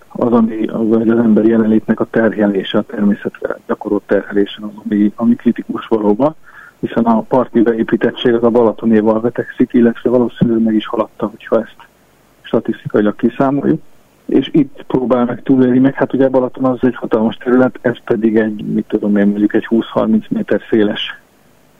[0.08, 5.34] az, ami az, az emberi jelenlétnek a terhelése, a természetre gyakorolt terhelése az, ami, ami
[5.34, 6.34] kritikus valóban,
[6.78, 11.76] hiszen a parti beépítettség az a Balatonéval vetekszik, illetve valószínűleg meg is haladta, hogyha ezt
[12.42, 13.82] statisztikailag kiszámoljuk.
[14.26, 18.36] És itt próbál meg túlélni, meg hát ugye Balaton az egy hatalmas terület, ez pedig
[18.36, 21.20] egy, mit tudom én, mondjuk egy 20-30 méter széles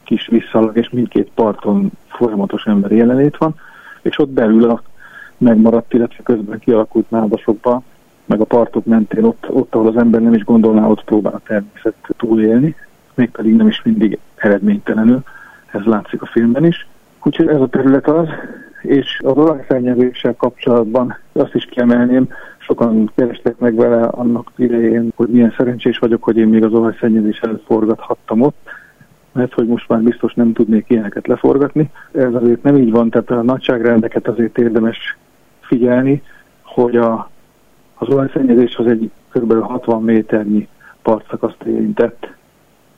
[0.06, 3.54] kis visszalag, és mindkét parton folyamatos emberi jelenlét van,
[4.02, 4.82] és ott belül a
[5.38, 7.82] megmaradt, illetve közben kialakult nádasokban,
[8.24, 11.40] meg a partok mentén, ott, ott, ahol az ember nem is gondolná, ott próbál a
[11.46, 12.74] természet túlélni,
[13.14, 15.22] mégpedig nem is mindig eredménytelenül,
[15.66, 16.86] ez látszik a filmben is.
[17.22, 18.28] Úgyhogy ez a terület az,
[18.82, 25.54] és az olajszennyezéssel kapcsolatban azt is kiemelném, sokan kerestek meg vele annak idején, hogy milyen
[25.56, 28.68] szerencsés vagyok, hogy én még az olajszennyezés előtt forgathattam ott,
[29.36, 31.90] mert hogy most már biztos nem tudnék ilyeneket leforgatni.
[32.12, 35.16] Ez azért nem így van, tehát a nagyságrendeket azért érdemes
[35.60, 36.22] figyelni,
[36.62, 37.30] hogy a,
[37.94, 39.60] az olajszennyezés az egy kb.
[39.62, 40.68] 60 méternyi
[41.02, 42.28] partszakaszt érintett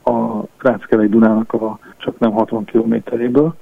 [0.05, 3.55] a Ráckevei Dunának a csak nem 60 kilométeréből,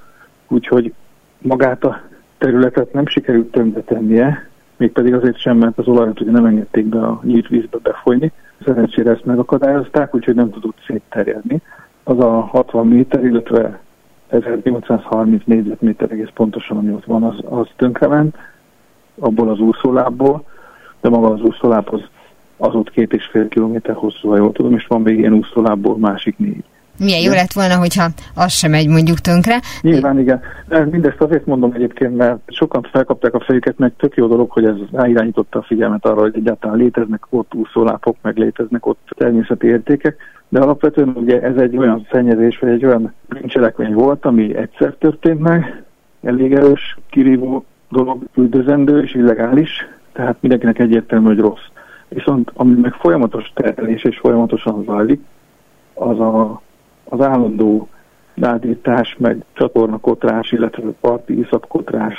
[0.49, 0.93] úgyhogy
[1.39, 2.01] magát a
[2.39, 7.21] területet nem sikerült tönkretennie, mégpedig azért sem, mert az olajat ugye nem engedték be a
[7.25, 8.33] nyílt vízbe befolyni.
[8.65, 11.63] Szerencsére ezt megakadályozták, úgyhogy nem tudott szétterjedni.
[12.09, 13.81] Az a 60 méter, illetve
[14.29, 18.37] 1830 négyzetméter egész pontosan, ami ott van, az, az tönkrement
[19.19, 20.45] abból az úszólábból,
[21.01, 22.01] de maga az úszóláb az,
[22.57, 25.99] az ott két és fél kilométer hosszú, ha jól tudom, és van még ilyen úszólábból
[25.99, 26.65] másik négy.
[26.99, 29.61] Milyen jó lett volna, hogyha az sem megy mondjuk tönkre.
[29.81, 30.41] Nyilván igen.
[30.91, 34.77] Mindezt azért mondom egyébként, mert sokan felkapták a fejüket, meg tök jó dolog, hogy ez
[34.93, 40.17] ráirányította a figyelmet arra, hogy egyáltalán léteznek ott úszólápok, meg léteznek ott természeti értékek,
[40.49, 45.41] de alapvetően ugye ez egy olyan szennyezés, vagy egy olyan bűncselekmény volt, ami egyszer történt
[45.41, 45.83] meg,
[46.23, 51.67] elég erős, kirívó dolog, üldözendő és illegális, tehát mindenkinek egyértelmű, hogy rossz.
[52.09, 55.21] Viszont ami meg folyamatos terelés és folyamatosan zajlik,
[55.95, 56.63] az a
[57.09, 57.89] az állandó
[58.35, 62.15] nádítás, meg csatornakotrás, illetve parti iszapkotrás,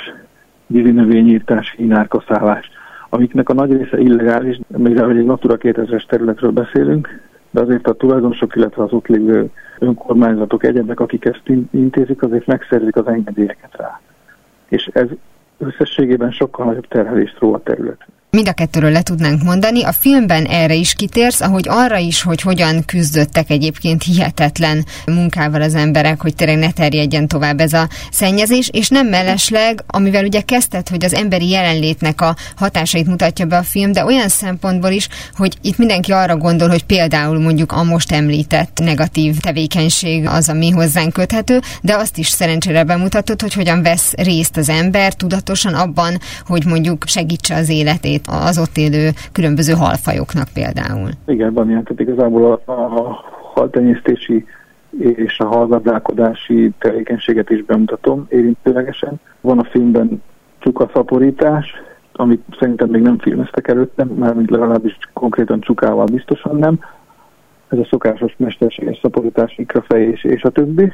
[0.66, 2.70] vízinövényírtás, hínárkaszállás,
[3.08, 7.20] amiknek a nagy része illegális, mivel egy Natura 2000-es területről beszélünk,
[7.50, 12.96] de azért a tulajdonosok, illetve az ott lévő önkormányzatok, egyebek, akik ezt intézik, azért megszerzik
[12.96, 14.00] az engedélyeket rá.
[14.68, 15.08] És ez
[15.58, 19.82] összességében sokkal nagyobb terhelést ró a terület mind a kettőről le tudnánk mondani.
[19.82, 25.74] A filmben erre is kitérsz, ahogy arra is, hogy hogyan küzdöttek egyébként hihetetlen munkával az
[25.74, 30.88] emberek, hogy tényleg ne terjedjen tovább ez a szennyezés, és nem mellesleg, amivel ugye kezdted,
[30.88, 35.56] hogy az emberi jelenlétnek a hatásait mutatja be a film, de olyan szempontból is, hogy
[35.62, 41.12] itt mindenki arra gondol, hogy például mondjuk a most említett negatív tevékenység az, ami hozzánk
[41.12, 46.64] köthető, de azt is szerencsére bemutatod, hogy hogyan vesz részt az ember tudatosan abban, hogy
[46.64, 51.08] mondjuk segítse az életét az ott élő különböző halfajoknak például.
[51.26, 54.44] Igen, van ilyen, tehát igazából a, a haltenyésztési
[54.98, 59.20] és a halgazdálkodási tevékenységet is bemutatom érintőlegesen.
[59.40, 60.22] Van a filmben
[60.58, 61.72] csukaszaporítás,
[62.12, 66.78] amit szerintem még nem filmeztek előtte, mint legalábbis konkrétan csukával biztosan nem.
[67.68, 70.92] Ez a szokásos mesterséges szaporítás, mikrofejés és a többi.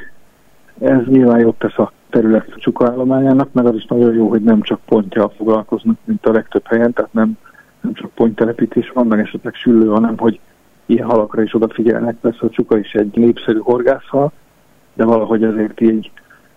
[0.80, 4.80] Ez nyilván jót tesz a terület csukaállományának, meg az is nagyon jó, hogy nem csak
[4.86, 7.38] pontja foglalkoznak, mint a legtöbb helyen, tehát nem,
[7.80, 10.40] nem csak ponttelepítés van, meg esetleg süllő, hanem hogy
[10.86, 12.16] ilyen halakra is odafigyelnek.
[12.20, 14.32] Persze a csuka is egy népszerű horgászhal,
[14.94, 16.10] de valahogy azért így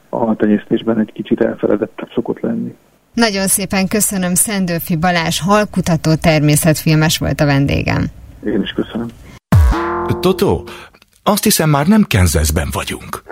[0.09, 2.75] a haltenyésztésben egy kicsit elfeledett szokott lenni.
[3.13, 8.05] Nagyon szépen köszönöm, Szendőfi Balázs, halkutató természetfilmes volt a vendégem.
[8.45, 9.07] Én is köszönöm.
[10.19, 10.63] Totó,
[11.23, 13.23] azt hiszem már nem Kenzeszben vagyunk.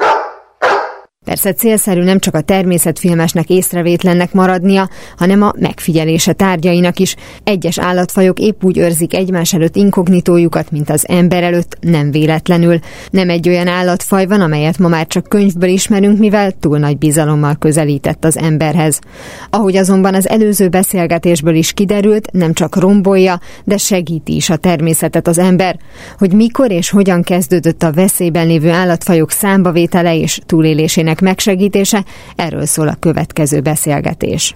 [1.26, 7.16] Persze célszerű nem csak a természetfilmesnek észrevétlennek maradnia, hanem a megfigyelése tárgyainak is.
[7.44, 12.80] Egyes állatfajok épp úgy őrzik egymás előtt inkognitójukat, mint az ember előtt, nem véletlenül.
[13.10, 17.56] Nem egy olyan állatfaj van, amelyet ma már csak könyvből ismerünk, mivel túl nagy bizalommal
[17.60, 19.00] közelített az emberhez.
[19.50, 25.28] Ahogy azonban az előző beszélgetésből is kiderült, nem csak rombolja, de segíti is a természetet
[25.28, 25.78] az ember.
[26.18, 32.04] Hogy mikor és hogyan kezdődött a veszélyben lévő állatfajok számbavétele és túlélésének ennek megsegítése,
[32.36, 34.56] erről szól a következő beszélgetés.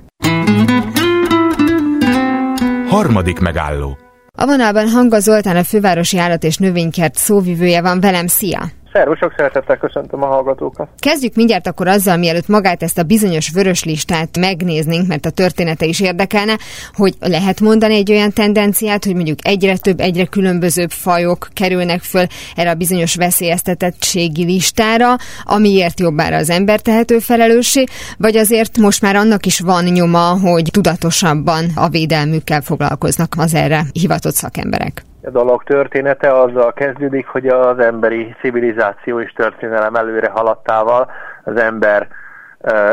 [2.88, 3.98] Harmadik megálló
[4.42, 8.28] a vonalban Hanga Zoltán, a fővárosi állat és növénykert szóvivője van velem.
[8.28, 8.79] Szia!
[8.94, 10.88] Szervus, sok szeretettel köszöntöm a hallgatókat.
[11.00, 15.86] Kezdjük mindjárt akkor azzal, mielőtt magát ezt a bizonyos vörös listát megnéznénk, mert a története
[15.86, 16.58] is érdekelne,
[16.94, 22.26] hogy lehet mondani egy olyan tendenciát, hogy mondjuk egyre több, egyre különbözőbb fajok kerülnek föl
[22.56, 27.84] erre a bizonyos veszélyeztetettségi listára, amiért jobbára az ember tehető felelőssé,
[28.18, 33.84] vagy azért most már annak is van nyoma, hogy tudatosabban a védelmükkel foglalkoznak az erre
[33.94, 35.09] hivatott szakemberek.
[35.24, 41.12] A dolog története azzal kezdődik, hogy az emberi civilizáció és történelem előre haladtával
[41.44, 42.08] az ember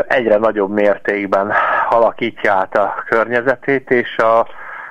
[0.07, 1.51] egyre nagyobb mértékben
[1.89, 4.47] alakítja át a környezetét, és a,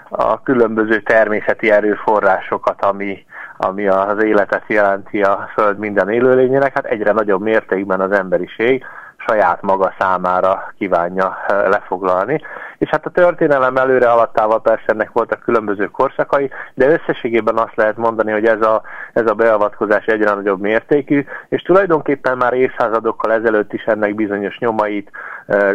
[0.08, 7.12] a különböző természeti erőforrásokat, ami, ami az életet jelenti a Föld minden élőlényének, hát egyre
[7.12, 8.84] nagyobb mértékben az emberiség
[9.26, 12.40] saját maga számára kívánja lefoglalni.
[12.78, 17.96] És hát a történelem előre alattával persze ennek voltak különböző korszakai, de összességében azt lehet
[17.96, 23.72] mondani, hogy ez a, ez a beavatkozás egyre nagyobb mértékű, és tulajdonképpen már évszázadokkal ezelőtt
[23.72, 25.10] is ennek bizonyos nyomait,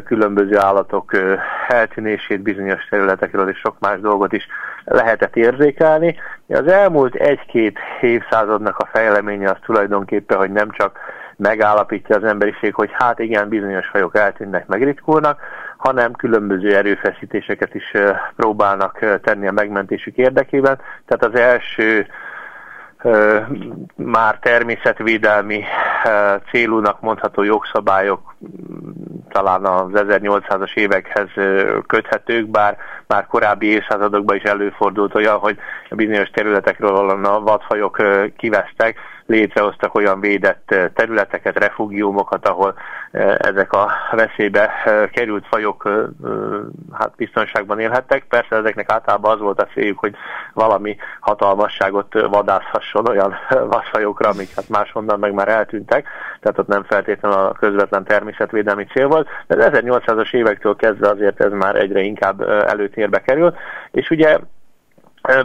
[0.05, 1.11] különböző állatok
[1.67, 4.47] eltűnését bizonyos területekről és sok más dolgot is
[4.85, 6.15] lehetett érzékelni.
[6.47, 10.99] Az elmúlt egy-két évszázadnak a fejleménye az tulajdonképpen, hogy nem csak
[11.41, 15.41] megállapítja az emberiség, hogy hát igen, bizonyos fajok eltűnnek, megritkulnak,
[15.77, 17.91] hanem különböző erőfeszítéseket is
[18.35, 20.79] próbálnak tenni a megmentésük érdekében.
[21.05, 22.07] Tehát az első
[23.95, 25.63] már természetvédelmi
[26.51, 28.35] célúnak mondható jogszabályok
[29.29, 31.29] talán az 1800-as évekhez
[31.87, 32.77] köthetők, bár
[33.07, 35.57] már korábbi évszázadokban is előfordult olyan, hogy
[35.89, 38.01] bizonyos területekről a vadfajok
[38.37, 38.97] kivesztek,
[39.31, 42.73] létrehoztak olyan védett területeket, refugiumokat, ahol
[43.37, 44.71] ezek a veszélybe
[45.11, 45.89] került fajok
[46.91, 48.25] hát biztonságban élhettek.
[48.29, 50.15] Persze ezeknek általában az volt a céljuk, hogy
[50.53, 56.07] valami hatalmasságot vadászhasson olyan vadfajokra, amik hát máshonnan meg már eltűntek,
[56.39, 61.41] tehát ott nem feltétlenül a közvetlen természetvédelmi cél volt, de az 1800-as évektől kezdve azért
[61.41, 63.55] ez már egyre inkább előtérbe kerül,
[63.91, 64.39] és ugye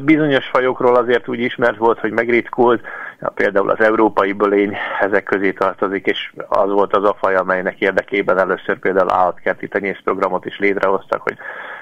[0.01, 2.87] Bizonyos fajokról azért úgy ismert volt, hogy megritkult,
[3.35, 8.39] például az európai bölény ezek közé tartozik, és az volt az a faj, amelynek érdekében
[8.39, 11.37] először például állatkerti tenyészprogramot is létrehoztak, hogy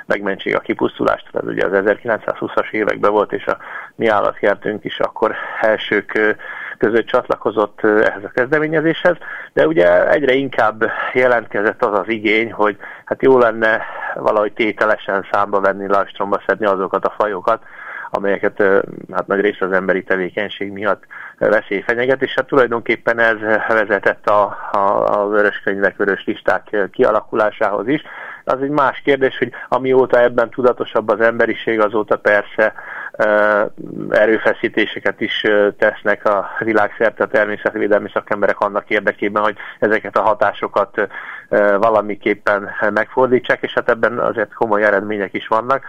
[0.07, 1.29] megmentsék a kipusztulást.
[1.33, 3.57] Ez ugye az 1920-as években volt, és a
[3.95, 6.37] mi állatkertünk is akkor elsők
[6.79, 9.17] között csatlakozott ehhez a kezdeményezéshez,
[9.53, 13.83] de ugye egyre inkább jelentkezett az az igény, hogy hát jó lenne
[14.15, 17.63] valahogy tételesen számba venni, lajstromba szedni azokat a fajokat,
[18.17, 18.63] amelyeket
[19.13, 21.05] hát nagy része az emberi tevékenység miatt
[21.39, 23.37] veszély fenyeget, és hát tulajdonképpen ez
[23.69, 28.03] vezetett a, a, a vörös könyvek, vörös listák kialakulásához is.
[28.45, 32.75] Az egy más kérdés, hogy amióta ebben tudatosabb az emberiség, azóta persze
[34.11, 35.47] erőfeszítéseket is
[35.79, 41.09] tesznek a világszerte a természetvédelmi szakemberek annak érdekében, hogy ezeket a hatásokat
[41.79, 45.85] valamiképpen megfordítsák, és hát ebben azért komoly eredmények is vannak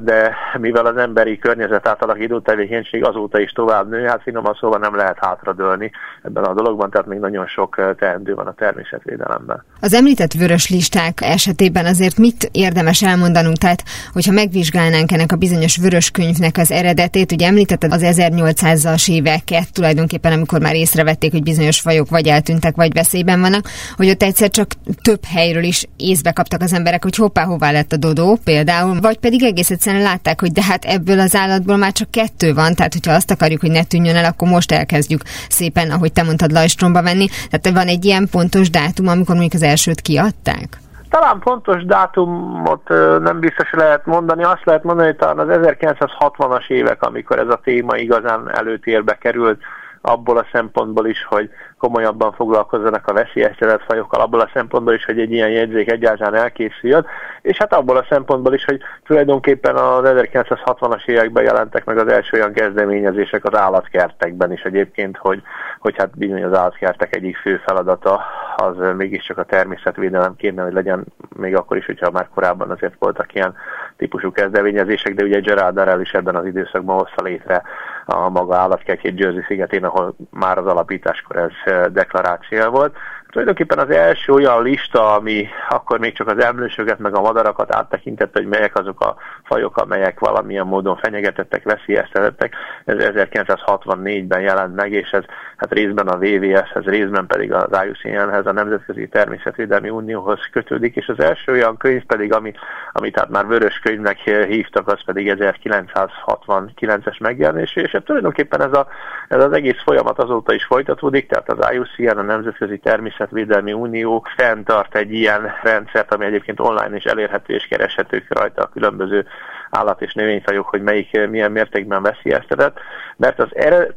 [0.00, 4.96] de mivel az emberi környezet átalakító tevékenység azóta is tovább nő, hát finoman szóval nem
[4.96, 5.90] lehet hátradőlni
[6.22, 9.64] ebben a dologban, tehát még nagyon sok teendő van a természetvédelemben.
[9.80, 13.56] Az említett vörös listák esetében azért mit érdemes elmondanunk?
[13.56, 19.72] Tehát, hogyha megvizsgálnánk ennek a bizonyos vörös könyvnek az eredetét, ugye említetted az 1800-as éveket
[19.72, 24.50] tulajdonképpen, amikor már észrevették, hogy bizonyos fajok vagy eltűntek, vagy veszélyben vannak, hogy ott egyszer
[24.50, 24.66] csak
[25.02, 29.18] több helyről is észbe kaptak az emberek, hogy hoppá, hová lett a dodó például, vagy
[29.18, 32.92] pedig egész egyszerűen látták, hogy de hát ebből az állatból már csak kettő van, tehát
[32.92, 37.02] hogyha azt akarjuk, hogy ne tűnjön el, akkor most elkezdjük szépen, ahogy te mondtad, lajstromba
[37.02, 37.26] venni.
[37.50, 40.68] Tehát van egy ilyen pontos dátum, amikor mondjuk az elsőt kiadták?
[41.10, 42.88] Talán pontos dátumot
[43.22, 47.60] nem biztos lehet mondani, azt lehet mondani, hogy talán az 1960-as évek, amikor ez a
[47.64, 49.60] téma igazán előtérbe került,
[50.06, 55.20] abból a szempontból is, hogy komolyabban foglalkozzanak a veszélyeztetett fajokkal, abból a szempontból is, hogy
[55.20, 57.06] egy ilyen jegyzék egyáltalán elkészüljön,
[57.42, 62.36] és hát abból a szempontból is, hogy tulajdonképpen az 1960-as években jelentek meg az első
[62.36, 65.42] olyan kezdeményezések az állatkertekben is egyébként, hogy,
[65.78, 68.20] hogy hát bizony az állatkertek egyik fő feladata
[68.56, 71.04] az mégiscsak a természetvédelem kéne, hogy legyen
[71.36, 73.54] még akkor is, hogyha már korábban azért voltak ilyen
[73.96, 77.62] típusú kezdeményezések, de ugye Gerard Darrell is ebben az időszakban hozta létre
[78.06, 81.52] a maga állatkertjét Jersey szigetén, ahol már az alapításkor ez
[81.92, 82.96] deklaráció volt.
[83.30, 88.32] Tulajdonképpen az első olyan lista, ami akkor még csak az emlősöket meg a madarakat áttekintett,
[88.32, 95.10] hogy melyek azok a fajok, amelyek valamilyen módon fenyegetettek, veszélyeztetettek, ez 1964-ben jelent meg, és
[95.10, 95.24] ez
[95.56, 101.20] hát részben a WWF-hez, részben pedig az IUCN-hez, a Nemzetközi Természetvédelmi Unióhoz kötődik, és az
[101.20, 102.52] első olyan könyv pedig, ami,
[102.92, 108.86] amit hát már vörös könyvnek hívtak, az pedig 1969-es megjelenés, és hát tulajdonképpen ez, a,
[109.28, 112.78] ez az egész folyamat azóta is folytatódik, tehát az IUCN, a Nemzetközi
[113.26, 118.68] Természetvédelmi Unió fenntart egy ilyen rendszert, ami egyébként online is elérhető és kereshető rajta a
[118.68, 119.26] különböző
[119.70, 122.78] állat- és növényfajok, hogy melyik milyen mértékben veszélyeztetett,
[123.16, 123.48] mert az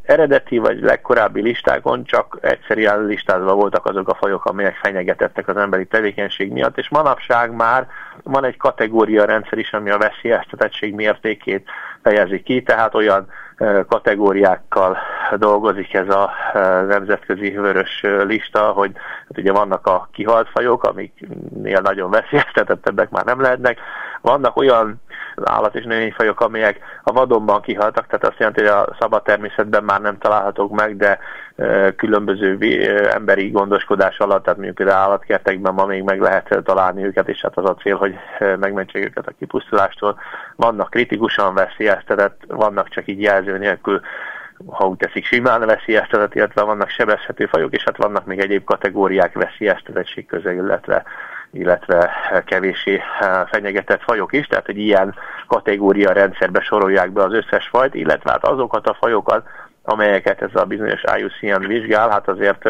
[0.03, 5.85] eredeti vagy legkorábbi listákon csak egyszerűen listázva voltak azok a fajok, amelyek fenyegetettek az emberi
[5.85, 7.87] tevékenység miatt, és manapság már
[8.23, 11.69] van egy kategória rendszer is, ami a veszélyeztetettség mértékét
[12.03, 13.27] fejezi ki, tehát olyan
[13.87, 14.97] kategóriákkal
[15.37, 16.31] dolgozik ez a
[16.87, 18.91] nemzetközi vörös lista, hogy
[19.27, 23.79] hát ugye vannak a kihalt fajok, amiknél nagyon veszélyeztetettebbek már nem lehetnek,
[24.21, 25.01] vannak olyan
[25.43, 30.01] állat- és növényfajok, amelyek a vadonban kihaltak, tehát azt jelenti, hogy a szabad természetben már
[30.01, 31.19] nem találhatók meg, de
[31.95, 32.57] különböző
[33.13, 37.57] emberi gondoskodás alatt, tehát mondjuk például állatkertekben ma még meg lehet találni őket, és hát
[37.57, 38.15] az a cél, hogy
[38.59, 40.19] megmentsék őket a kipusztulástól.
[40.55, 44.01] Vannak kritikusan veszélyeztetett, vannak csak így jelző nélkül
[44.67, 49.33] ha úgy teszik, simán veszélyeztetett, illetve vannak sebezhető fajok, és hát vannak még egyéb kategóriák
[49.33, 51.03] veszélyeztetettség közé, illetve
[51.51, 52.11] illetve
[52.45, 53.01] kevéssé
[53.51, 55.15] fenyegetett fajok is, tehát egy ilyen
[55.47, 59.47] kategória rendszerbe sorolják be az összes fajt, illetve hát azokat a fajokat,
[59.83, 62.65] amelyeket ez a bizonyos IUCN vizsgál, hát azért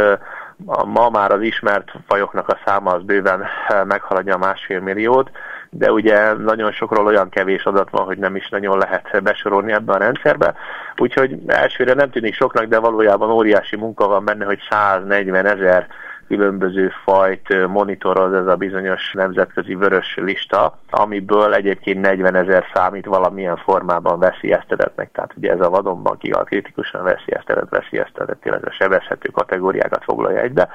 [0.66, 3.46] a, ma már az ismert fajoknak a száma az bőven
[3.86, 5.32] meghaladja a másfél milliót,
[5.70, 9.94] de ugye nagyon sokról olyan kevés adat van, hogy nem is nagyon lehet besorolni ebbe
[9.94, 10.54] a rendszerbe.
[10.98, 15.88] Úgyhogy elsőre nem tűnik soknak, de valójában óriási munka van benne, hogy 140 ezer
[16.30, 23.58] különböző fajt monitoroz ez a bizonyos nemzetközi vörös lista, amiből egyébként 40 ezer számít valamilyen
[23.58, 25.12] formában veszélyeztetetnek.
[25.12, 30.70] Tehát ugye ez a vadonban kihalt kritikusan veszélyeztetett, veszélyeztetett, illetve sebezhető kategóriákat foglalja egybe.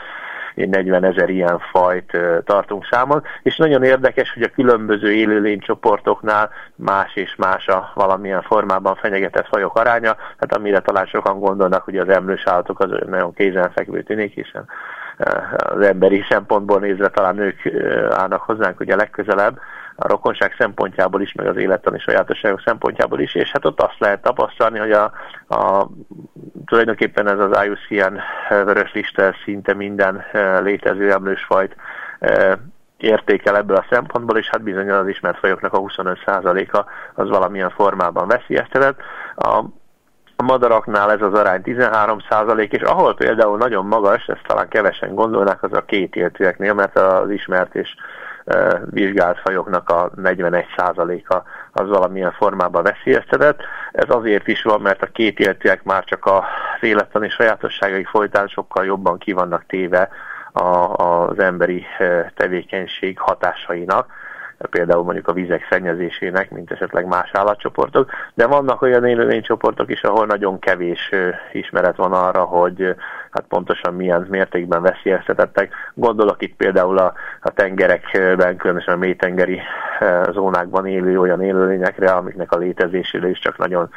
[0.55, 7.35] 40 ezer ilyen fajt tartunk számon, és nagyon érdekes, hogy a különböző élőlénycsoportoknál más és
[7.37, 12.43] más a valamilyen formában fenyegetett fajok aránya, hát amire talán sokan gondolnak, hogy az emlős
[12.47, 14.69] állatok az nagyon kézenfekvő tűnik, hiszen
[15.57, 17.61] az emberi szempontból nézve talán ők
[18.11, 19.59] állnak hozzánk ugye legközelebb,
[19.97, 24.23] a rokonság szempontjából is, meg az élettani sajátosságok szempontjából is, és hát ott azt lehet
[24.23, 25.13] tapasztalni, hogy a,
[25.49, 25.89] a
[26.67, 30.25] tulajdonképpen ez az IUCN vörös lista szinte minden
[30.63, 31.77] létező emlősfajt
[32.97, 36.85] értékel ebből a szempontból, és hát bizony az ismert fajoknak a 25%-a
[37.15, 39.01] az valamilyen formában veszélyeztetett.
[39.37, 39.65] A
[40.37, 45.15] a madaraknál ez az arány 13 százalék, és ahol például nagyon magas, ezt talán kevesen
[45.15, 47.95] gondolnák, az a két éltőeknél, mert az ismert és
[48.45, 53.61] e, vizsgált fajoknak a 41 százaléka az valamilyen formában veszélyeztetett.
[53.93, 56.45] Ez azért is van, mert a két éltőek már csak a
[56.81, 60.09] élettani sajátosságai folytán sokkal jobban kivannak téve
[60.53, 61.87] a, az emberi
[62.35, 64.13] tevékenység hatásainak
[64.59, 70.27] például mondjuk a vizek szennyezésének, mint esetleg más állatcsoportok, de vannak olyan élőlénycsoportok is, ahol
[70.27, 71.11] nagyon kevés
[71.53, 72.95] ismeret van arra, hogy
[73.35, 75.73] hát pontosan milyen mértékben veszélyeztetettek.
[75.95, 79.61] Gondolok itt például a, a tengerekben, különösen a mélytengeri
[80.33, 83.91] zónákban élő olyan élőlényekre, amiknek a létezéséről is csak nagyon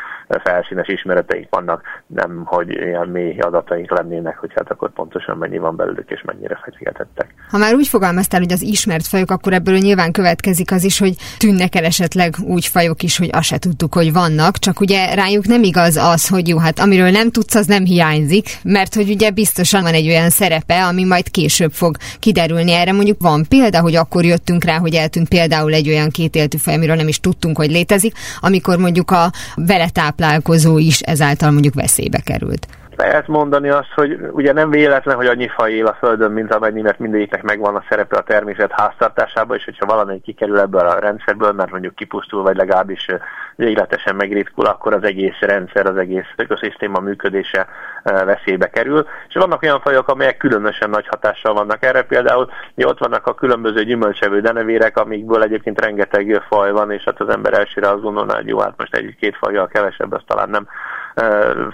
[0.43, 5.75] felszínes ismereteink vannak, nem hogy ilyen mély adataink lennének, hogy hát akkor pontosan mennyi van
[5.75, 7.33] belőlük és mennyire fenyegetettek.
[7.49, 11.15] Ha már úgy fogalmaztál, hogy az ismert fajok, akkor ebből nyilván következik az is, hogy
[11.37, 15.45] tűnnek el esetleg úgy fajok is, hogy azt se tudtuk, hogy vannak, csak ugye rájuk
[15.45, 19.26] nem igaz az, hogy jó, hát amiről nem tudsz, az nem hiányzik, mert hogy ugye
[19.29, 22.71] biztosan van egy olyan szerepe, ami majd később fog kiderülni.
[22.71, 26.73] Erre mondjuk van példa, hogy akkor jöttünk rá, hogy eltűnt például egy olyan kétéltű faj,
[26.73, 32.19] amiről nem is tudtunk, hogy létezik, amikor mondjuk a vele táplálkozó is ezáltal mondjuk veszélybe
[32.19, 32.67] került
[32.97, 36.81] lehet mondani azt, hogy ugye nem véletlen, hogy annyi faj él a Földön, mint amennyi,
[36.81, 41.51] mert mindegyiknek megvan a szerepe a természet háztartásában, és hogyha valamelyik kikerül ebből a rendszerből,
[41.51, 43.07] mert mondjuk kipusztul, vagy legalábbis
[43.55, 47.67] végletesen megritkul, akkor az egész rendszer, az egész ökoszisztéma működése
[48.03, 49.07] veszélybe kerül.
[49.27, 52.01] És vannak olyan fajok, amelyek különösen nagy hatással vannak erre.
[52.01, 57.29] Például ott vannak a különböző gyümölcsevő denevérek, amikből egyébként rengeteg faj van, és hát az
[57.29, 60.67] ember elsőre azt gondolná, hogy jó, hát most egy-két fajjal kevesebb, az talán nem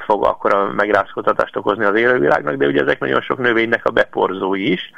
[0.06, 4.72] fog akkor a megrázkutatást okozni az élővilágnak, de ugye ezek nagyon sok növénynek a beporzói
[4.72, 4.92] is,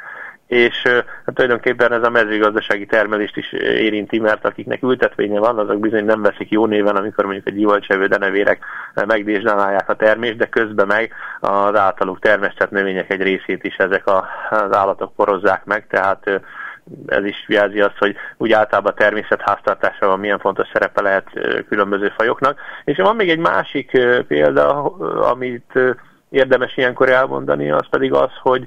[0.46, 0.82] és
[1.24, 6.22] hát tulajdonképpen ez a mezőgazdasági termelést is érinti, mert akiknek ültetvénye van, azok bizony nem
[6.22, 8.64] veszik jó néven, amikor mondjuk egy gyümölcsevő denevérek
[9.06, 14.76] megdésnálják a termést, de közben meg az általuk termesztett növények egy részét is ezek az
[14.76, 16.40] állatok porozzák meg, tehát
[17.06, 21.26] ez is jelzi azt, hogy úgy általában a természet háztartásában milyen fontos szerepe lehet
[21.68, 22.60] különböző fajoknak.
[22.84, 23.90] És van még egy másik
[24.26, 24.84] példa,
[25.30, 25.78] amit
[26.30, 28.66] érdemes ilyenkor elmondani, az pedig az, hogy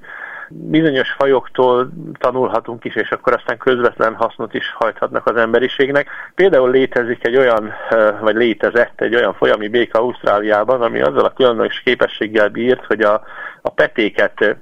[0.49, 1.89] bizonyos fajoktól
[2.19, 6.07] tanulhatunk is, és akkor aztán közvetlen hasznot is hajthatnak az emberiségnek.
[6.35, 7.73] Például létezik egy olyan,
[8.21, 13.23] vagy létezett egy olyan folyami béka Ausztráliában, ami azzal a különleges képességgel bírt, hogy a,
[13.61, 14.57] a petéket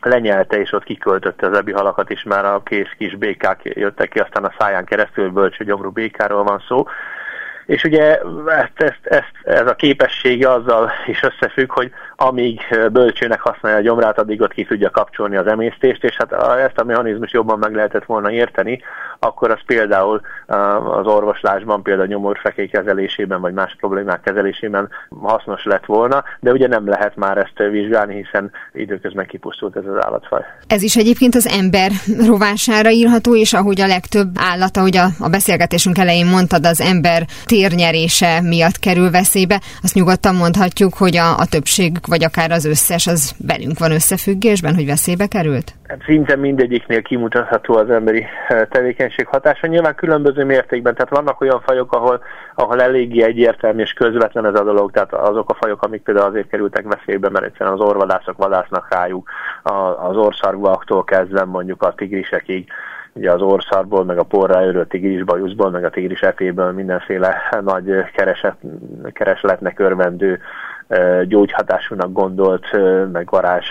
[0.00, 4.18] lenyelte, és ott kiköltötte az ebi halakat is, már a kész kis békák jöttek ki,
[4.18, 6.86] aztán a száján keresztül bölcső gyomrú békáról van szó.
[7.66, 12.60] És ugye ezt, ezt, ezt, ez a képessége azzal is összefügg, hogy amíg
[12.92, 16.84] bölcsőnek használja a gyomrát, addig ott ki tudja kapcsolni az emésztést, és hát ezt a
[16.84, 18.82] mechanizmus jobban meg lehetett volna érteni,
[19.18, 20.20] akkor az például
[20.98, 24.88] az orvoslásban, például nyomorfekély kezelésében, vagy más problémák kezelésében
[25.20, 30.04] hasznos lett volna, de ugye nem lehet már ezt vizsgálni, hiszen időközben kipusztult ez az
[30.04, 30.44] állatfaj.
[30.66, 31.90] Ez is egyébként az ember
[32.26, 37.22] rovására írható, és ahogy a legtöbb állat, ahogy a, a beszélgetésünk elején mondtad, az ember
[37.46, 43.06] térnyerése miatt kerül veszélybe, azt nyugodtan mondhatjuk, hogy a, a többség vagy akár az összes,
[43.06, 45.72] az velünk van összefüggésben, hogy veszélybe került?
[45.88, 48.66] Hát szinte mindegyiknél kimutatható az emberi eh,
[49.08, 49.66] tevékenység hatása.
[49.66, 52.20] Nyilván különböző mértékben, tehát vannak olyan fajok, ahol,
[52.54, 56.48] ahol eléggé egyértelmű és közvetlen ez a dolog, tehát azok a fajok, amik például azért
[56.48, 59.30] kerültek veszélybe, mert egyszerűen az orvadászok vadásznak rájuk,
[60.08, 62.70] az orszarvaktól kezdve mondjuk a tigrisekig,
[63.12, 68.04] ugye az orszarból, meg a porrá örő tigris bajuszból, meg a tigris epéből mindenféle nagy
[68.14, 68.56] kereset,
[69.12, 70.40] keresletnek örvendő
[71.24, 72.66] gyógyhatásúnak gondolt,
[73.12, 73.66] meg varázs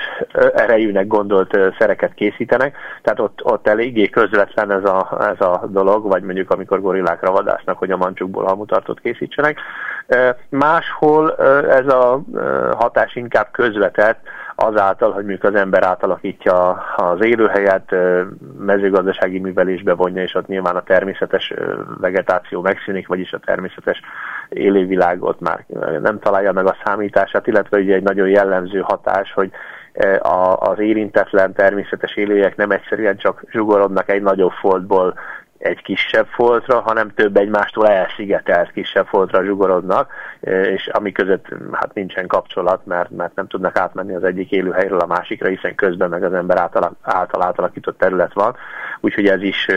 [0.54, 6.24] erejűnek gondolt szereket készítenek, tehát ott, ott eléggé közvetlen ez a, ez a dolog, vagy
[6.24, 9.60] mondjuk amikor gorillákra vadásznak, hogy a mancsukból hamutartót készítsenek.
[10.50, 11.36] Máshol
[11.70, 12.22] ez a
[12.78, 14.20] hatás inkább közvetett,
[14.60, 17.96] azáltal, hogy mondjuk az ember átalakítja az élőhelyet,
[18.60, 21.54] mezőgazdasági művelésbe vonja, és ott nyilván a természetes
[22.00, 24.02] vegetáció megszűnik, vagyis a természetes
[24.50, 25.66] élővilágot már
[26.02, 29.52] nem találja meg a számítását, illetve ugye egy nagyon jellemző hatás, hogy
[30.56, 35.14] az érintetlen természetes élőhelyek nem egyszerűen csak zsugorodnak egy nagyobb foltból
[35.58, 42.28] egy kisebb foltra, hanem több egymástól elszigetelt kisebb foltra zsugorodnak, és ami között hát nincsen
[42.28, 46.34] kapcsolat, mert, mert nem tudnak átmenni az egyik élőhelyről a másikra, hiszen közben meg az
[46.34, 48.56] ember által, által átalakított terület van,
[49.00, 49.68] úgyhogy ez is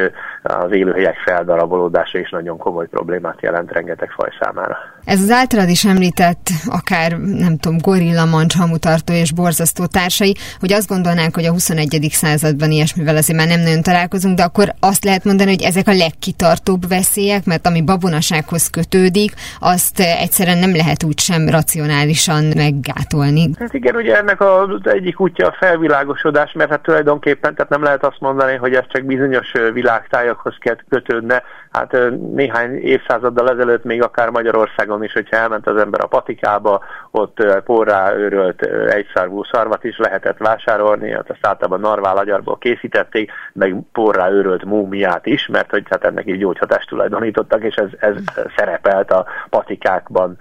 [0.43, 4.78] az élőhelyek feldarabolódása is nagyon komoly problémát jelent rengeteg faj számára.
[5.11, 10.72] Ez az általad is említett, akár nem tudom, gorilla, mancs, hamutartó és borzasztó társai, hogy
[10.72, 12.08] azt gondolnánk, hogy a 21.
[12.11, 15.92] században ilyesmivel azért már nem nagyon találkozunk, de akkor azt lehet mondani, hogy ezek a
[15.92, 23.50] legkitartóbb veszélyek, mert ami babonasághoz kötődik, azt egyszerűen nem lehet úgy sem racionálisan meggátolni.
[23.58, 28.04] Hát igen, ugye ennek az egyik útja a felvilágosodás, mert hát tulajdonképpen tehát nem lehet
[28.04, 30.54] azt mondani, hogy ez csak bizonyos világtájakhoz
[30.88, 31.42] kötődne.
[31.73, 31.97] Hát
[32.35, 38.14] néhány évszázaddal ezelőtt még akár Magyarországon is, hogyha elment az ember a patikába, ott porrá
[38.14, 44.64] őrölt egyszárvú szarvat is lehetett vásárolni, hát azt általában narvál agyarból készítették, meg porrá őrölt
[44.64, 48.14] múmiát is, mert hogy hát ennek is gyógyhatást tulajdonítottak, és ez, ez
[48.57, 50.37] szerepelt a patikákban,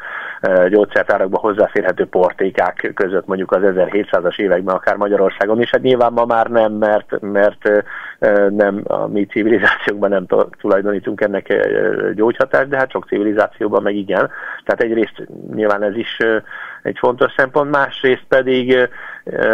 [0.69, 5.69] gyógyszertárakban hozzáférhető portékák között mondjuk az 1700-as években, akár Magyarországon is.
[5.69, 7.69] Hát nyilván ma már nem, mert, mert
[8.49, 10.25] nem a mi civilizációkban nem
[10.59, 11.53] tulajdonítunk ennek
[12.15, 14.29] gyógyhatást, de hát sok civilizációban meg igen.
[14.63, 16.17] Tehát egyrészt nyilván ez is
[16.83, 18.89] egy fontos szempont, másrészt pedig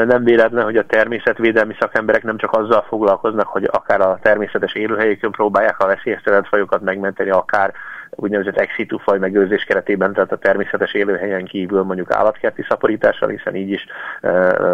[0.05, 5.31] nem véletlen, hogy a természetvédelmi szakemberek nem csak azzal foglalkoznak, hogy akár a természetes élőhelyükön
[5.31, 7.73] próbálják a veszélyeztetett fajokat megmenteni, akár
[8.15, 13.55] úgynevezett ex situ faj megőrzés keretében, tehát a természetes élőhelyen kívül mondjuk állatkerti szaporítással, hiszen
[13.55, 13.85] így is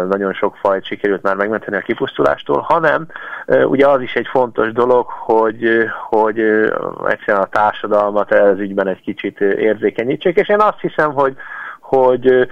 [0.08, 3.06] nagyon sok fajt sikerült már megmenteni a kipusztulástól, hanem
[3.46, 6.38] ugye az is egy fontos dolog, hogy, hogy
[7.06, 11.36] egyszerűen a társadalmat ez ügyben egy kicsit érzékenyítsék, és én azt hiszem, hogy
[11.96, 12.48] hogy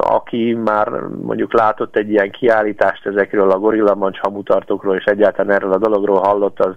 [0.00, 0.88] aki már
[1.22, 6.60] mondjuk látott egy ilyen kiállítást ezekről a gorillamancs hamutartókról, és egyáltalán erről a dologról hallott,
[6.60, 6.74] az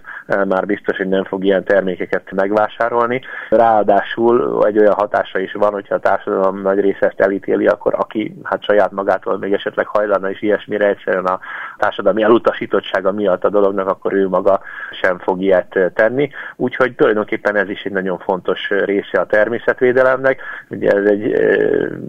[0.48, 3.20] már biztos, hogy nem fog ilyen termékeket megvásárolni.
[3.50, 8.34] Ráadásul egy olyan hatása is van, hogyha a társadalom nagy része ezt elítéli, akkor aki
[8.42, 11.40] hát saját magától még esetleg hajlana is ilyesmire egyszerűen a
[11.76, 14.60] társadalmi elutasítottsága miatt a dolognak, akkor ő maga
[15.00, 16.30] sem fog ilyet tenni.
[16.56, 20.40] Úgyhogy tulajdonképpen ez is egy nagyon fontos része a természetvédelemnek.
[20.68, 21.60] Ugye ez egy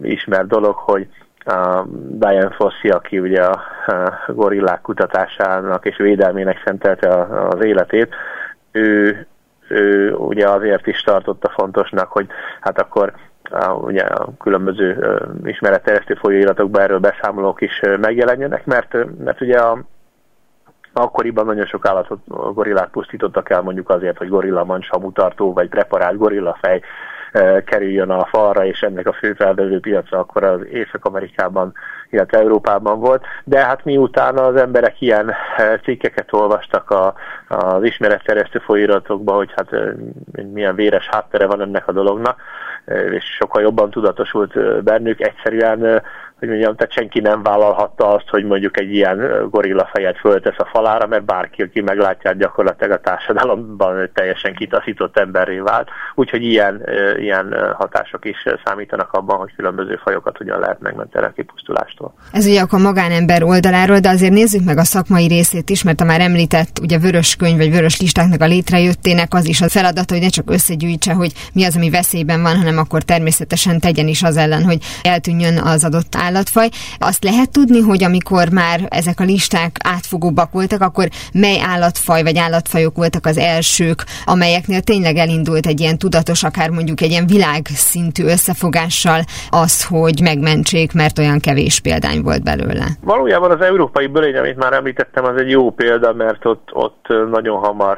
[0.01, 1.07] ismert dolog, hogy
[1.45, 3.61] a Diane Fossi, aki ugye a
[4.27, 7.09] gorillák kutatásának és védelmének szentelte
[7.47, 8.15] az életét,
[8.71, 9.25] ő,
[9.67, 12.27] ő ugye azért is tartotta fontosnak, hogy
[12.59, 13.13] hát akkor
[13.49, 19.83] a, ugye a különböző ismeretterjesztő folyóiratokban erről beszámolók is megjelenjenek, mert, mert ugye a,
[20.93, 22.19] akkoriban nagyon sok állatot,
[22.53, 26.81] gorillát pusztítottak el mondjuk azért, hogy gorilla mancshamutartó vagy preparált gorillafej
[27.65, 31.73] kerüljön a falra, és ennek a fő felvevő piaca akkor az Észak-Amerikában,
[32.09, 33.25] illetve Európában volt.
[33.43, 35.33] De hát miután az emberek ilyen
[35.83, 37.13] cikkeket olvastak a,
[37.47, 39.69] az ismeretterjesztő folyóiratokba, hogy hát
[40.53, 42.41] milyen véres háttere van ennek a dolognak,
[43.11, 46.01] és sokkal jobban tudatosult bennük, egyszerűen
[46.43, 50.69] hogy mondjam, tehát senki nem vállalhatta azt, hogy mondjuk egy ilyen gorilla fejet föltesz a
[50.71, 55.89] falára, mert bárki, aki meglátja, gyakorlatilag a társadalomban teljesen kitaszított emberré vált.
[56.15, 56.81] Úgyhogy ilyen,
[57.19, 62.13] ilyen hatások is számítanak abban, hogy különböző fajokat hogyan lehet megmenteni a kipusztulástól.
[62.31, 66.05] Ez ugye akkor magánember oldaláról, de azért nézzük meg a szakmai részét is, mert a
[66.05, 70.23] már említett ugye vörös könyv vagy vörös listáknak a létrejöttének az is a feladata, hogy
[70.23, 74.37] ne csak összegyűjtse, hogy mi az, ami veszélyben van, hanem akkor természetesen tegyen is az
[74.37, 76.67] ellen, hogy eltűnjön az adott állat állatfaj.
[76.99, 82.37] Azt lehet tudni, hogy amikor már ezek a listák átfogóbbak voltak, akkor mely állatfaj vagy
[82.37, 88.23] állatfajok voltak az elsők, amelyeknél tényleg elindult egy ilyen tudatos, akár mondjuk egy ilyen világszintű
[88.23, 92.85] összefogással az, hogy megmentsék, mert olyan kevés példány volt belőle.
[93.01, 97.57] Valójában az európai bölény, amit már említettem, az egy jó példa, mert ott, ott nagyon
[97.59, 97.97] hamar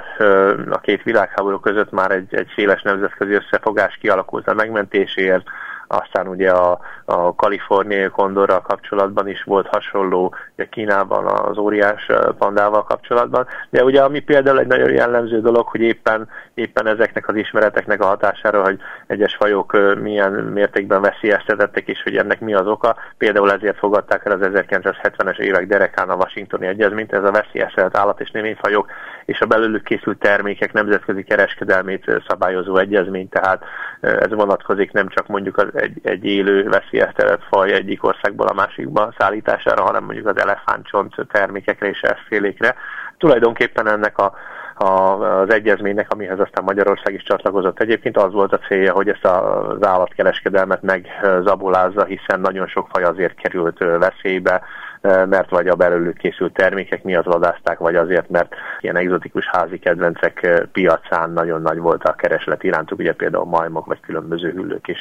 [0.70, 5.46] a két világháború között már egy, egy széles nemzetközi összefogás kialakult a megmentéséért,
[5.88, 12.84] aztán ugye a, a kaliforniai kondorral kapcsolatban is volt hasonló, ugye Kínában az óriás pandával
[12.84, 18.02] kapcsolatban, de ugye ami például egy nagyon jellemző dolog, hogy éppen, éppen ezeknek az ismereteknek
[18.02, 23.52] a hatására, hogy egyes fajok milyen mértékben veszélyeztetettek, és hogy ennek mi az oka, például
[23.52, 28.32] ezért fogadták el az 1970-es évek derekán a Washingtoni Egyezményt, ez a veszélyeztetett állat és
[28.32, 28.88] növényfajok
[29.26, 33.64] és a belőlük készült termékek nemzetközi kereskedelmét szabályozó egyezmény, tehát
[34.02, 39.14] ez vonatkozik nem csak mondjuk az egy, egy élő veszélyeztetett faj egyik országból a másikba
[39.18, 42.76] szállítására, hanem mondjuk az elefántcsont termékekre és effélékre.
[43.18, 44.34] Tulajdonképpen ennek a
[44.78, 47.80] az egyezménynek, amihez aztán Magyarország is csatlakozott.
[47.80, 53.36] Egyébként az volt a célja, hogy ezt az állatkereskedelmet megzabolázza, hiszen nagyon sok faj azért
[53.36, 54.62] került veszélybe,
[55.06, 60.64] mert vagy a belőlük készült termékek miatt vadázták, vagy azért, mert ilyen egzotikus házi kedvencek
[60.72, 64.98] piacán nagyon nagy volt a kereslet irántuk, ugye például majmok vagy különböző hüllők is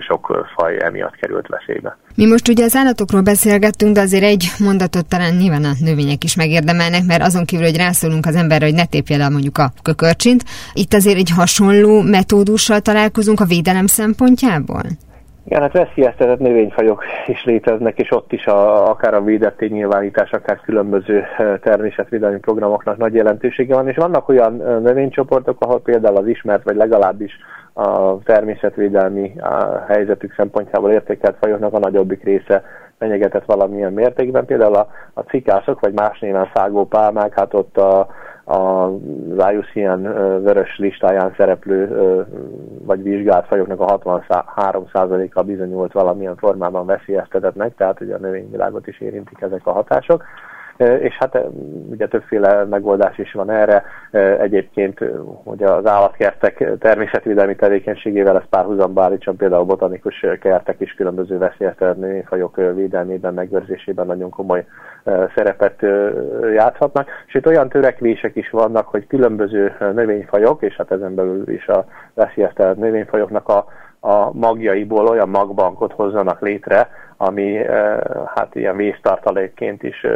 [0.00, 1.96] sok faj emiatt került veszélybe.
[2.14, 6.36] Mi most ugye az állatokról beszélgettünk, de azért egy mondatot talán nyilván a növények is
[6.36, 10.42] megérdemelnek, mert azon kívül, hogy rászólunk az emberre, hogy ne tépje le mondjuk a kökörcsint,
[10.72, 14.82] itt azért egy hasonló metódussal találkozunk a védelem szempontjából?
[15.48, 20.60] Igen, hát veszélyeztetett növényfajok is léteznek, és ott is a, akár a védett nyilvánítás, akár
[20.60, 21.24] különböző
[21.62, 27.32] természetvédelmi programoknak nagy jelentősége van, és vannak olyan növénycsoportok, ahol például az ismert, vagy legalábbis
[27.72, 32.62] a természetvédelmi a helyzetük szempontjából értékelt fajoknak a nagyobbik része
[32.98, 34.44] fenyegetett valamilyen mértékben.
[34.44, 38.08] Például a, a cikászok, vagy más néven szágó pálmák, hát ott a,
[38.48, 38.90] az
[39.52, 40.02] IUCN
[40.42, 41.88] vörös listáján szereplő
[42.84, 49.40] vagy vizsgált fajoknak a 63%-a bizonyult valamilyen formában veszélyeztetetnek, tehát ugye a növényvilágot is érintik
[49.40, 50.24] ezek a hatások
[50.78, 51.38] és hát
[51.90, 53.84] ugye többféle megoldás is van erre.
[54.40, 55.00] Egyébként
[55.44, 62.56] ugye az állatkertek természetvédelmi tevékenységével ez párhuzamba állítson, például botanikus kertek is különböző veszélyeztető fajok
[62.56, 64.66] védelmében, megőrzésében nagyon komoly
[65.04, 65.82] szerepet
[66.54, 67.08] játszhatnak.
[67.32, 71.84] Itt olyan törekvések is vannak, hogy különböző növényfajok, és hát ezen belül is a
[72.14, 73.66] veszélyeztetett növényfajoknak a,
[74.00, 77.56] a magjaiból olyan magbankot hozzanak létre, ami
[78.34, 80.06] hát ilyen víztartalékként is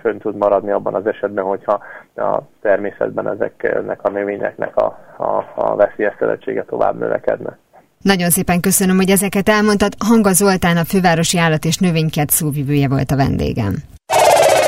[0.00, 1.80] fönn tud maradni abban az esetben, hogyha
[2.16, 7.58] a természetben ezeknek a növényeknek a, a, a veszélyeztetettsége tovább növekedne.
[8.02, 9.92] Nagyon szépen köszönöm, hogy ezeket elmondtad.
[10.08, 13.74] Hanga Zoltán, a Fővárosi Állat és Növénykert szóvivője volt a vendégem.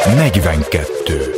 [0.07, 1.34] 42.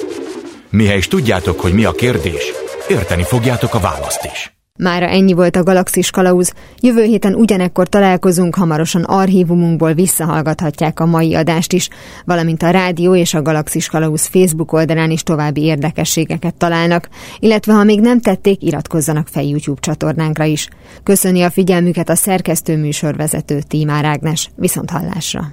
[0.71, 2.53] Mihez is tudjátok, hogy mi a kérdés,
[2.89, 4.59] érteni fogjátok a választ is.
[4.79, 6.53] Mára ennyi volt a Galaxis Kalauz.
[6.81, 11.89] Jövő héten ugyanekkor találkozunk, hamarosan archívumunkból visszahallgathatják a mai adást is,
[12.25, 17.09] valamint a rádió és a Galaxis Kalauz Facebook oldalán is további érdekességeket találnak,
[17.39, 20.69] illetve ha még nem tették, iratkozzanak fel YouTube csatornánkra is.
[21.03, 24.51] Köszöni a figyelmüket a szerkesztő műsorvezető Tímár Ágnes.
[24.57, 25.51] Viszont hallásra!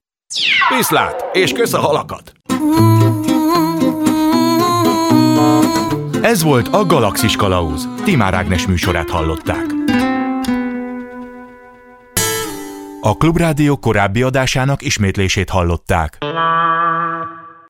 [0.78, 2.37] Viszlát, és kösz a halakat!
[6.22, 7.88] Ez volt a Galaxis Kalauz.
[8.04, 9.66] Timár Ágnes műsorát hallották.
[13.02, 16.18] A Klubrádió korábbi adásának ismétlését hallották.